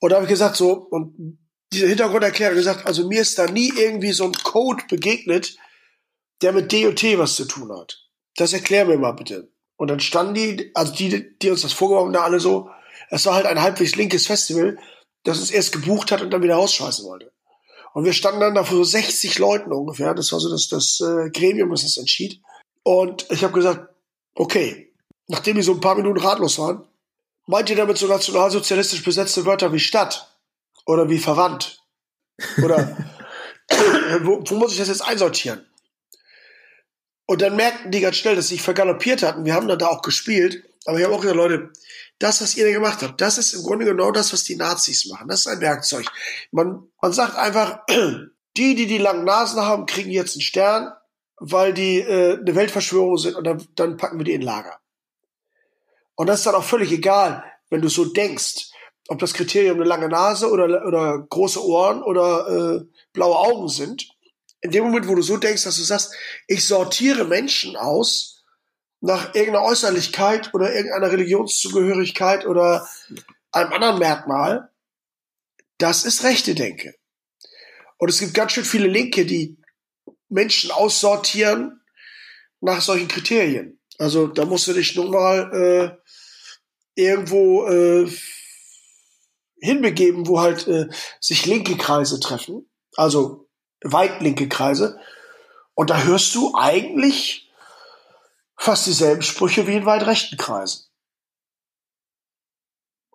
[0.00, 1.38] Und da habe ich gesagt, so, und
[1.72, 5.56] diese Hintergrunderklärung gesagt, also mir ist da nie irgendwie so ein Code begegnet,
[6.40, 8.08] der mit DOT was zu tun hat.
[8.36, 9.52] Das erklär mir mal bitte.
[9.76, 12.70] Und dann standen die, also die, die uns das vorgeworfen haben, alle so,
[13.10, 14.78] es war halt ein halbwegs linkes Festival,
[15.24, 17.32] das uns erst gebucht hat und dann wieder rausschmeißen wollte.
[17.94, 20.14] Und wir standen dann da vor so 60 Leuten ungefähr.
[20.14, 22.40] Das war so das, das äh, Gremium, das das entschied.
[22.82, 23.88] Und ich habe gesagt,
[24.34, 24.92] okay,
[25.26, 26.86] nachdem die so ein paar Minuten ratlos waren,
[27.46, 30.38] meint ihr damit so nationalsozialistisch besetzte Wörter wie Stadt
[30.86, 31.82] oder wie verwandt?
[32.62, 32.96] Oder
[34.22, 35.66] wo, wo muss ich das jetzt einsortieren?
[37.26, 39.44] Und dann merkten die ganz schnell, dass sie sich vergaloppiert hatten.
[39.44, 40.64] Wir haben dann da auch gespielt.
[40.86, 41.70] Aber ich habe auch gesagt, Leute,
[42.18, 45.06] das, was ihr da gemacht habt, das ist im Grunde genau das, was die Nazis
[45.06, 45.28] machen.
[45.28, 46.06] Das ist ein Werkzeug.
[46.50, 47.80] Man, man sagt einfach,
[48.56, 50.92] die, die die langen Nasen haben, kriegen jetzt einen Stern,
[51.36, 54.80] weil die äh, eine Weltverschwörung sind und dann, dann packen wir die in Lager.
[56.16, 58.72] Und das ist dann auch völlig egal, wenn du so denkst,
[59.08, 64.08] ob das Kriterium eine lange Nase oder, oder große Ohren oder äh, blaue Augen sind.
[64.60, 66.12] In dem Moment, wo du so denkst, dass du sagst,
[66.48, 68.37] ich sortiere Menschen aus,
[69.00, 72.88] nach irgendeiner Äußerlichkeit oder irgendeiner Religionszugehörigkeit oder
[73.52, 74.70] einem anderen Merkmal,
[75.78, 76.94] das ist rechte Denke.
[77.98, 79.56] Und es gibt ganz schön viele Linke, die
[80.28, 81.80] Menschen aussortieren
[82.60, 83.80] nach solchen Kriterien.
[83.98, 85.96] Also da musst du dich nun mal
[86.96, 88.10] äh, irgendwo äh,
[89.60, 90.88] hinbegeben, wo halt äh,
[91.20, 93.48] sich linke Kreise treffen, also
[93.82, 95.00] weit linke Kreise.
[95.74, 97.47] Und da hörst du eigentlich
[98.58, 100.84] fast dieselben Sprüche wie in weit rechten Kreisen.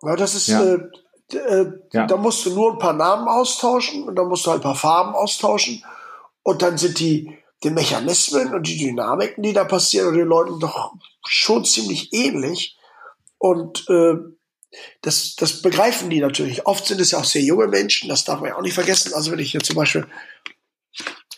[0.02, 0.64] Ja, das ist, ja.
[0.64, 0.80] Äh,
[1.34, 2.08] äh, ja.
[2.08, 4.76] da musst du nur ein paar Namen austauschen und dann musst du halt ein paar
[4.76, 5.84] Farben austauschen
[6.44, 10.60] und dann sind die, den Mechanismen und die Dynamiken, die da passieren, und den Leuten
[10.60, 10.94] doch
[11.26, 12.78] schon ziemlich ähnlich.
[13.38, 14.16] Und äh,
[15.02, 16.66] das, das begreifen die natürlich.
[16.66, 19.14] Oft sind es ja auch sehr junge Menschen, das darf man ja auch nicht vergessen.
[19.14, 20.08] Also wenn ich hier zum Beispiel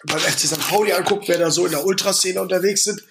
[0.06, 0.70] beim FC St.
[0.70, 3.02] Pauli angucke, wer da so in der Ultraszene unterwegs sind,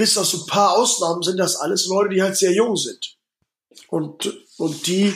[0.00, 3.18] bis auf so ein paar Ausnahmen sind das alles Leute, die halt sehr jung sind.
[3.88, 5.14] Und, und die,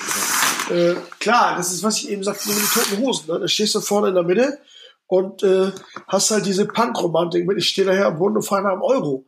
[0.68, 3.32] äh, klar, das ist, was ich eben sagte, mit den toten Hosen.
[3.32, 3.40] Ne?
[3.40, 4.58] Da stehst du vorne in der Mitte
[5.06, 5.72] und äh,
[6.06, 9.24] hast halt diese Punk-Romantik mit, ich stehe daher am Boden und fahre nach einem Euro.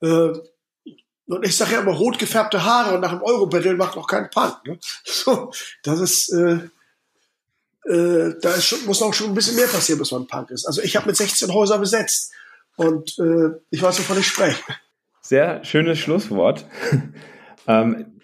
[0.00, 0.30] Äh,
[1.26, 4.30] und ich sage ja immer, rot gefärbte Haare und nach dem Euro-Battle macht noch keinen
[4.30, 4.64] Punk.
[4.64, 4.78] Ne?
[5.04, 5.50] So,
[5.82, 6.68] das ist, äh,
[7.92, 10.66] äh, da ist schon, muss auch schon ein bisschen mehr passieren, bis man Punk ist.
[10.66, 12.30] Also ich habe mit 16 Häuser besetzt
[12.76, 14.62] und äh, ich weiß, wovon ich spreche.
[15.30, 16.66] Sehr schönes Schlusswort.
[17.68, 18.20] ähm,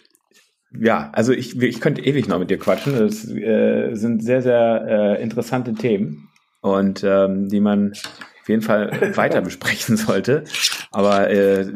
[0.77, 2.99] ja, also ich, ich könnte ewig noch mit dir quatschen.
[2.99, 6.29] Das äh, sind sehr, sehr äh, interessante Themen
[6.63, 10.43] und ähm, die man auf jeden Fall weiter besprechen sollte.
[10.91, 11.71] Aber äh,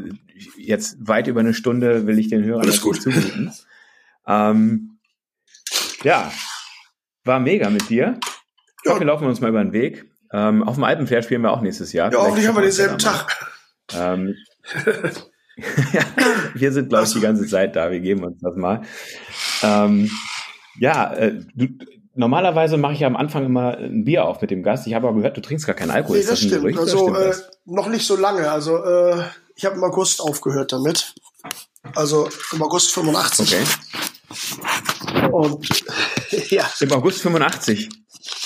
[0.59, 3.01] jetzt weit über eine Stunde will ich den Hörern Alles gut.
[3.01, 3.53] zumuten.
[4.26, 4.99] Ähm,
[6.03, 6.33] ja,
[7.22, 8.18] war mega mit dir.
[8.83, 8.99] Ich Ja.
[8.99, 10.11] wir laufen uns mal über den Weg.
[10.33, 12.12] Ähm, auf dem Alpenpferd spielen wir auch nächstes Jahr.
[12.12, 13.49] Ja, hoffentlich haben wir denselben Tag.
[13.95, 14.35] ähm,
[16.54, 17.90] wir sind, glaube ich, die ganze Zeit da.
[17.90, 18.82] Wir geben uns das mal.
[19.62, 20.11] Ähm,
[20.78, 21.68] ja, äh, du,
[22.14, 24.86] normalerweise mache ich ja am Anfang immer ein Bier auf mit dem Gast.
[24.86, 26.16] Ich habe aber gehört, du trinkst gar keinen Alkohol.
[26.16, 26.62] Nee, Ist das ein stimmt.
[26.62, 27.50] Gerücht Also stimmt äh, das?
[27.64, 28.50] noch nicht so lange.
[28.50, 29.22] Also äh,
[29.54, 31.14] ich habe im August aufgehört damit.
[31.94, 33.54] Also im August 85.
[33.54, 33.64] Okay.
[35.32, 35.66] Und
[36.50, 37.88] ja, Im August 85.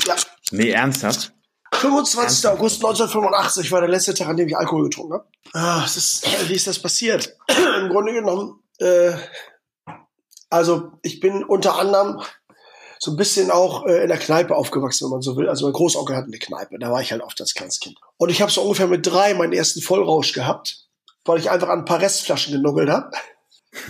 [0.06, 0.14] ja.
[0.52, 1.32] Nee, ernsthaft?
[1.72, 2.46] 25.
[2.48, 5.26] August 1985 war der letzte Tag, an dem ich Alkohol getrunken habe.
[5.54, 7.36] Ah, es ist, wie ist das passiert?
[7.80, 9.12] Im Grunde genommen, äh,
[10.50, 12.20] also ich bin unter anderem
[12.98, 15.48] so ein bisschen auch äh, in der Kneipe aufgewachsen, wenn man so will.
[15.48, 17.96] Also mein Großonkel hatte eine Kneipe, da war ich halt oft als kleines Kind.
[18.16, 20.88] Und ich habe so ungefähr mit drei meinen ersten Vollrausch gehabt,
[21.24, 23.12] weil ich einfach an ein paar Restflaschen genuggelt habe.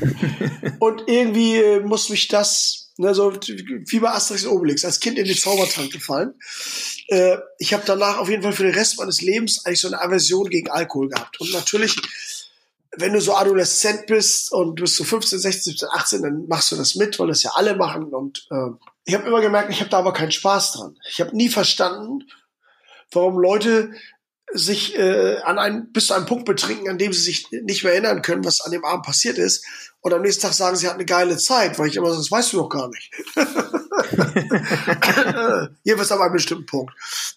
[0.81, 5.27] und irgendwie äh, muss mich das, ne, so wie bei Asterix Obelix, als Kind in
[5.27, 6.35] den Zaubertrank gefallen.
[7.09, 10.01] Äh, ich habe danach auf jeden Fall für den Rest meines Lebens eigentlich so eine
[10.01, 11.41] Aversion gegen Alkohol gehabt.
[11.41, 11.97] Und natürlich,
[12.97, 16.73] wenn du so Adoleszent bist und du bist so 15, 16, 17, 18, dann machst
[16.73, 18.15] du das mit, weil das ja alle machen.
[18.15, 18.71] Und äh,
[19.05, 20.97] ich habe immer gemerkt, ich habe da aber keinen Spaß dran.
[21.11, 22.25] Ich habe nie verstanden,
[23.11, 23.93] warum Leute
[24.55, 27.93] sich äh, an einen, bis zu einem Punkt betrinken, an dem sie sich nicht mehr
[27.93, 29.67] erinnern können, was an dem Abend passiert ist.
[30.01, 32.31] Und am nächsten Tag sagen, sie hatten eine geile Zeit, weil ich immer so, das
[32.31, 33.11] weißt du doch gar nicht.
[35.83, 36.95] Jedenfalls an einem bestimmten Punkt.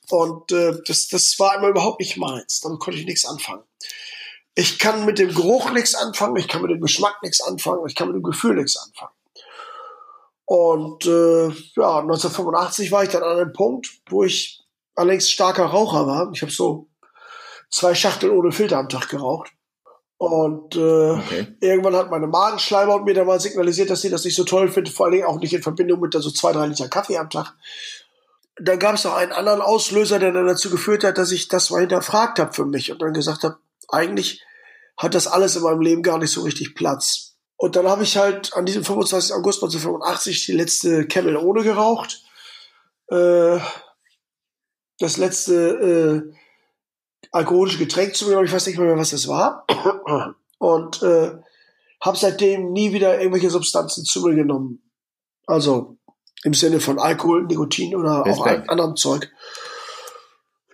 [0.09, 2.61] Und äh, das, das war immer überhaupt nicht meins.
[2.61, 3.63] Damit konnte ich nichts anfangen.
[4.53, 7.93] Ich kann mit dem Geruch nichts anfangen, ich kann mit dem Geschmack nichts anfangen, ich
[7.93, 9.13] kann mit dem Gefühl nichts anfangen.
[10.45, 14.63] Und äh, ja, 1985 war ich dann an einem Punkt, wo ich
[14.95, 16.32] allerdings starker Raucher war.
[16.34, 16.88] Ich habe so
[17.70, 19.51] zwei Schachteln ohne Filter am Tag geraucht.
[20.18, 20.80] Und äh,
[21.11, 21.47] Okay.
[21.61, 24.93] irgendwann hat meine Magenschleimhaut mir dann mal signalisiert, dass sie das nicht so toll findet,
[24.93, 27.53] vor allen Dingen auch nicht in Verbindung mit so zwei, drei Liter Kaffee am Tag.
[28.59, 31.70] Dann gab es noch einen anderen Auslöser, der dann dazu geführt hat, dass ich das
[31.70, 33.57] mal hinterfragt habe für mich und dann gesagt habe,
[33.89, 34.41] eigentlich
[34.97, 37.36] hat das alles in meinem Leben gar nicht so richtig Platz.
[37.55, 39.34] Und dann habe ich halt an diesem 25.
[39.36, 42.24] August 1985 die letzte Camel ohne geraucht.
[43.09, 43.59] Äh,
[44.99, 46.38] das letzte äh,
[47.38, 48.47] alkoholische Getränk zu mir, genommen.
[48.47, 49.65] ich weiß nicht mehr, was das war.
[50.59, 51.31] Und äh,
[52.01, 54.81] habe seitdem nie wieder irgendwelche Substanzen zu mir genommen.
[55.45, 55.97] Also
[56.43, 58.63] im Sinne von Alkohol, Nikotin oder auch Respekt.
[58.63, 59.31] an- anderem Zeug.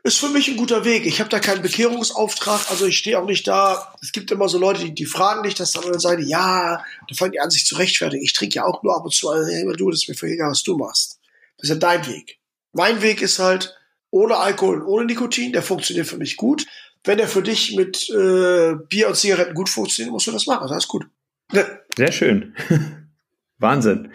[0.06, 1.06] Ist für mich ein guter Weg.
[1.06, 3.94] Ich habe da keinen Bekehrungsauftrag, also ich stehe auch nicht da.
[4.02, 7.32] Es gibt immer so Leute, die, die fragen dich das dann sagen ja, da fangen
[7.32, 8.22] die an, sich zu rechtfertigen.
[8.22, 10.36] Ich trinke ja auch nur ab und zu, also, hey, du, das ist mir völlig
[10.36, 11.20] egal, was du machst.
[11.58, 12.38] Das ist ja dein Weg.
[12.74, 13.78] Mein Weg ist halt
[14.14, 16.68] ohne Alkohol ohne Nikotin, der funktioniert für mich gut.
[17.04, 20.68] Wenn der für dich mit äh, Bier und Zigaretten gut funktioniert, musst du das machen.
[20.70, 21.06] Das ist gut.
[21.52, 21.64] Ja,
[21.98, 22.56] Sehr schön.
[23.58, 24.12] Wahnsinn.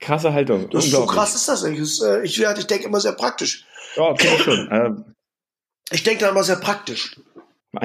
[0.00, 0.68] Krasse Haltung.
[0.70, 1.80] Das ist so krass ist das nicht.
[1.80, 3.64] Das, ist, äh, ich, ich denke immer sehr praktisch.
[3.96, 4.68] Ja, finde ich schon.
[4.70, 5.04] Ähm,
[5.92, 7.16] Ich denke da immer sehr praktisch.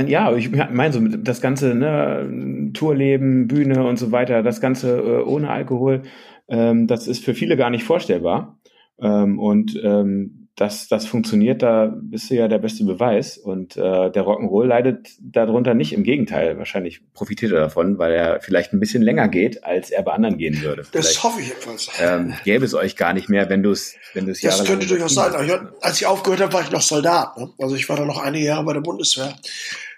[0.07, 5.23] Ja, ich meine so das ganze ne, Tourleben, Bühne und so weiter, das ganze äh,
[5.23, 6.03] ohne Alkohol,
[6.47, 8.59] ähm, das ist für viele gar nicht vorstellbar.
[8.99, 13.37] Ähm, und ähm, dass das funktioniert, da bist du ja der beste Beweis.
[13.37, 15.93] Und äh, der Rock'n'Roll leidet darunter nicht.
[15.93, 20.03] Im Gegenteil, wahrscheinlich profitiert er davon, weil er vielleicht ein bisschen länger geht, als er
[20.03, 20.81] bei anderen gehen würde.
[20.81, 21.89] Das Vielleicht hoffe ich jedenfalls.
[22.01, 24.85] ähm, gäbe es euch gar nicht mehr, wenn du es wenn du es Das könnte
[24.85, 25.31] durchaus sein.
[25.45, 27.37] ich, als ich aufgehört habe, war ich noch Soldat.
[27.37, 27.49] Ne?
[27.57, 29.33] Also ich war da noch einige Jahre bei der Bundeswehr.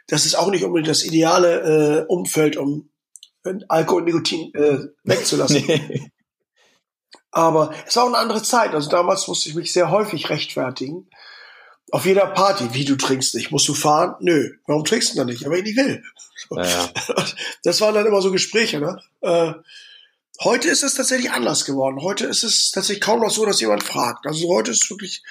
[0.07, 2.87] Das ist auch nicht unbedingt das ideale äh, Umfeld, um
[3.45, 5.63] äh, Alkohol und Nikotin äh, wegzulassen.
[5.67, 6.11] Nee.
[7.31, 8.73] Aber es war auch eine andere Zeit.
[8.73, 11.09] Also damals musste ich mich sehr häufig rechtfertigen.
[11.91, 14.15] auf jeder Party, wie du trinkst nicht, musst du fahren?
[14.19, 14.51] Nö.
[14.65, 15.45] Warum trinkst du dann nicht?
[15.45, 16.03] Aber ich nicht will.
[16.51, 16.89] Ja.
[17.63, 18.99] Das waren dann immer so Gespräche, ne?
[19.21, 19.53] Äh,
[20.43, 22.01] heute ist es tatsächlich anders geworden.
[22.01, 24.25] Heute ist es tatsächlich kaum noch so, dass jemand fragt.
[24.25, 25.23] Also heute ist wirklich,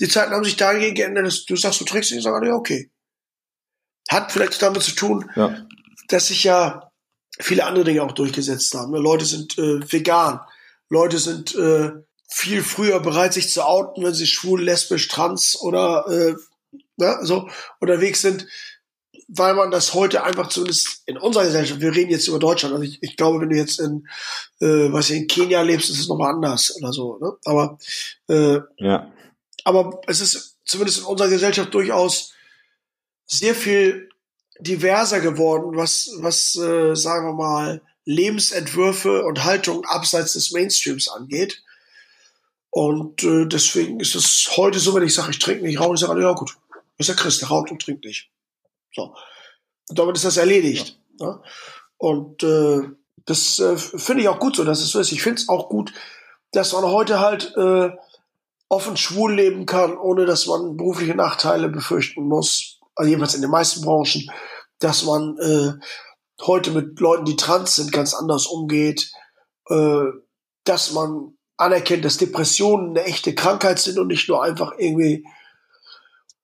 [0.00, 2.54] die Zeiten haben sich dahingehend geändert, dass du sagst, du trinkst nicht, ich sage, ja,
[2.54, 2.90] okay.
[4.08, 5.66] Hat vielleicht damit zu tun, ja.
[6.08, 6.90] dass sich ja
[7.38, 8.92] viele andere Dinge auch durchgesetzt haben.
[8.92, 8.98] Ne?
[8.98, 10.40] Leute sind äh, vegan.
[10.94, 11.90] Leute sind äh,
[12.28, 16.34] viel früher bereit, sich zu outen, wenn sie schwul, lesbisch, trans oder äh,
[16.96, 17.48] ne, so
[17.80, 18.46] unterwegs sind,
[19.28, 22.84] weil man das heute einfach zumindest in unserer Gesellschaft, wir reden jetzt über Deutschland, also
[22.84, 24.06] ich, ich glaube, wenn du jetzt in,
[24.60, 27.32] äh, was in Kenia lebst, ist es nochmal anders oder so, ne?
[27.44, 27.78] Aber
[28.28, 29.12] äh, ja.
[29.64, 32.32] aber es ist zumindest in unserer Gesellschaft durchaus
[33.26, 34.10] sehr viel
[34.60, 41.62] diverser geworden, was, was äh, sagen wir mal, Lebensentwürfe und Haltung abseits des Mainstreams angeht.
[42.70, 46.00] Und äh, deswegen ist es heute so, wenn ich sage, ich trinke nicht, rauche, ich
[46.00, 46.56] sage, ja gut,
[46.98, 48.30] ist der Christ, der raucht und trinkt nicht.
[48.94, 49.14] So.
[49.88, 50.98] Und damit ist das erledigt.
[51.20, 51.26] Ja.
[51.26, 51.40] Ne?
[51.96, 52.82] Und äh,
[53.24, 55.12] das äh, finde ich auch gut so, dass es so ist.
[55.12, 55.92] Ich finde es auch gut,
[56.52, 57.90] dass man heute halt äh,
[58.68, 62.80] offen schwul leben kann, ohne dass man berufliche Nachteile befürchten muss.
[62.94, 64.30] Also jedenfalls in den meisten Branchen,
[64.78, 65.72] dass man äh,
[66.42, 69.10] heute mit Leuten, die trans sind, ganz anders umgeht,
[69.68, 70.04] äh,
[70.64, 75.24] dass man anerkennt, dass Depressionen eine echte Krankheit sind und nicht nur einfach irgendwie,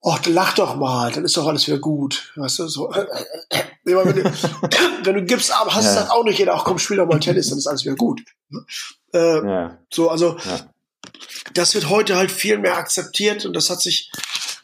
[0.03, 2.33] ach, lach doch mal, dann ist doch alles wieder gut.
[2.37, 2.91] Weißt du, so.
[3.85, 4.25] wenn, du,
[5.05, 6.03] wenn du gibst, aber hast ja.
[6.03, 8.23] das auch nicht jeder, ach komm, spiel doch mal Tennis, dann ist alles wieder gut.
[9.13, 9.79] Äh, ja.
[9.93, 10.73] So, also, ja.
[11.55, 14.13] das wird heute halt viel mehr akzeptiert und das hat sich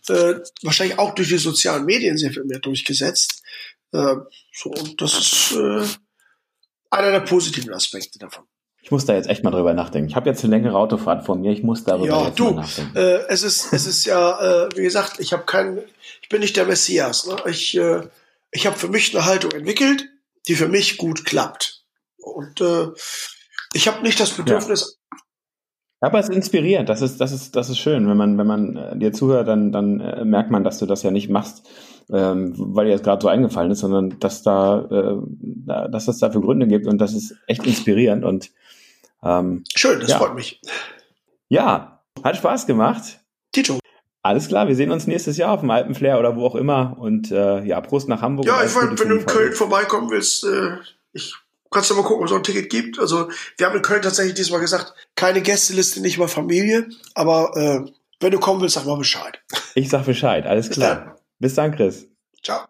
[0.08, 3.42] äh, wahrscheinlich auch durch die sozialen Medien sehr viel mehr durchgesetzt.
[3.96, 4.16] Äh,
[4.52, 5.86] so, und das ist äh,
[6.90, 8.44] einer der positiven Aspekte davon.
[8.82, 10.08] Ich muss da jetzt echt mal drüber nachdenken.
[10.08, 11.50] Ich habe jetzt eine längere Autofahrt vor mir.
[11.50, 12.96] Ich muss darüber ja, jetzt du, mal nachdenken.
[12.96, 15.80] Äh, es ist, es ist ja, äh, wie gesagt, ich habe keinen,
[16.22, 17.26] ich bin nicht der Messias.
[17.26, 17.36] Ne?
[17.46, 18.02] Ich, äh,
[18.52, 20.08] ich habe für mich eine Haltung entwickelt,
[20.46, 21.84] die für mich gut klappt.
[22.18, 22.88] Und äh,
[23.72, 25.00] ich habe nicht das Bedürfnis.
[25.10, 25.18] Ja.
[26.00, 26.88] Aber es ist inspirierend.
[26.88, 28.08] Das ist, das ist, das ist schön.
[28.08, 31.02] Wenn man, wenn man äh, dir zuhört, dann, dann äh, merkt man, dass du das
[31.02, 31.66] ja nicht machst,
[32.10, 36.40] ähm, weil dir das gerade so eingefallen ist, sondern dass da, äh, dass es dafür
[36.40, 38.50] Gründe gibt und das ist echt inspirierend und
[39.22, 40.18] ähm, Schön, das ja.
[40.18, 40.60] freut mich.
[41.48, 43.20] Ja, hat Spaß gemacht.
[43.52, 43.80] Tito.
[44.22, 46.96] Alles klar, wir sehen uns nächstes Jahr auf dem Alpenflair oder wo auch immer.
[46.98, 48.46] Und äh, ja, Prost nach Hamburg.
[48.46, 50.78] Ja, ich meine, wenn du in Köln vorbeikommen willst, äh,
[51.12, 51.34] ich
[51.70, 52.98] kannst du mal gucken, ob es noch ein Ticket gibt.
[52.98, 56.88] Also wir haben in Köln tatsächlich diesmal gesagt, keine Gästeliste, nicht mal Familie.
[57.14, 57.90] Aber äh,
[58.20, 59.38] wenn du kommen willst, sag mal Bescheid.
[59.74, 61.15] Ich sag Bescheid, alles klar.
[61.38, 62.08] Bis dann, Chris.
[62.42, 62.66] Ciao.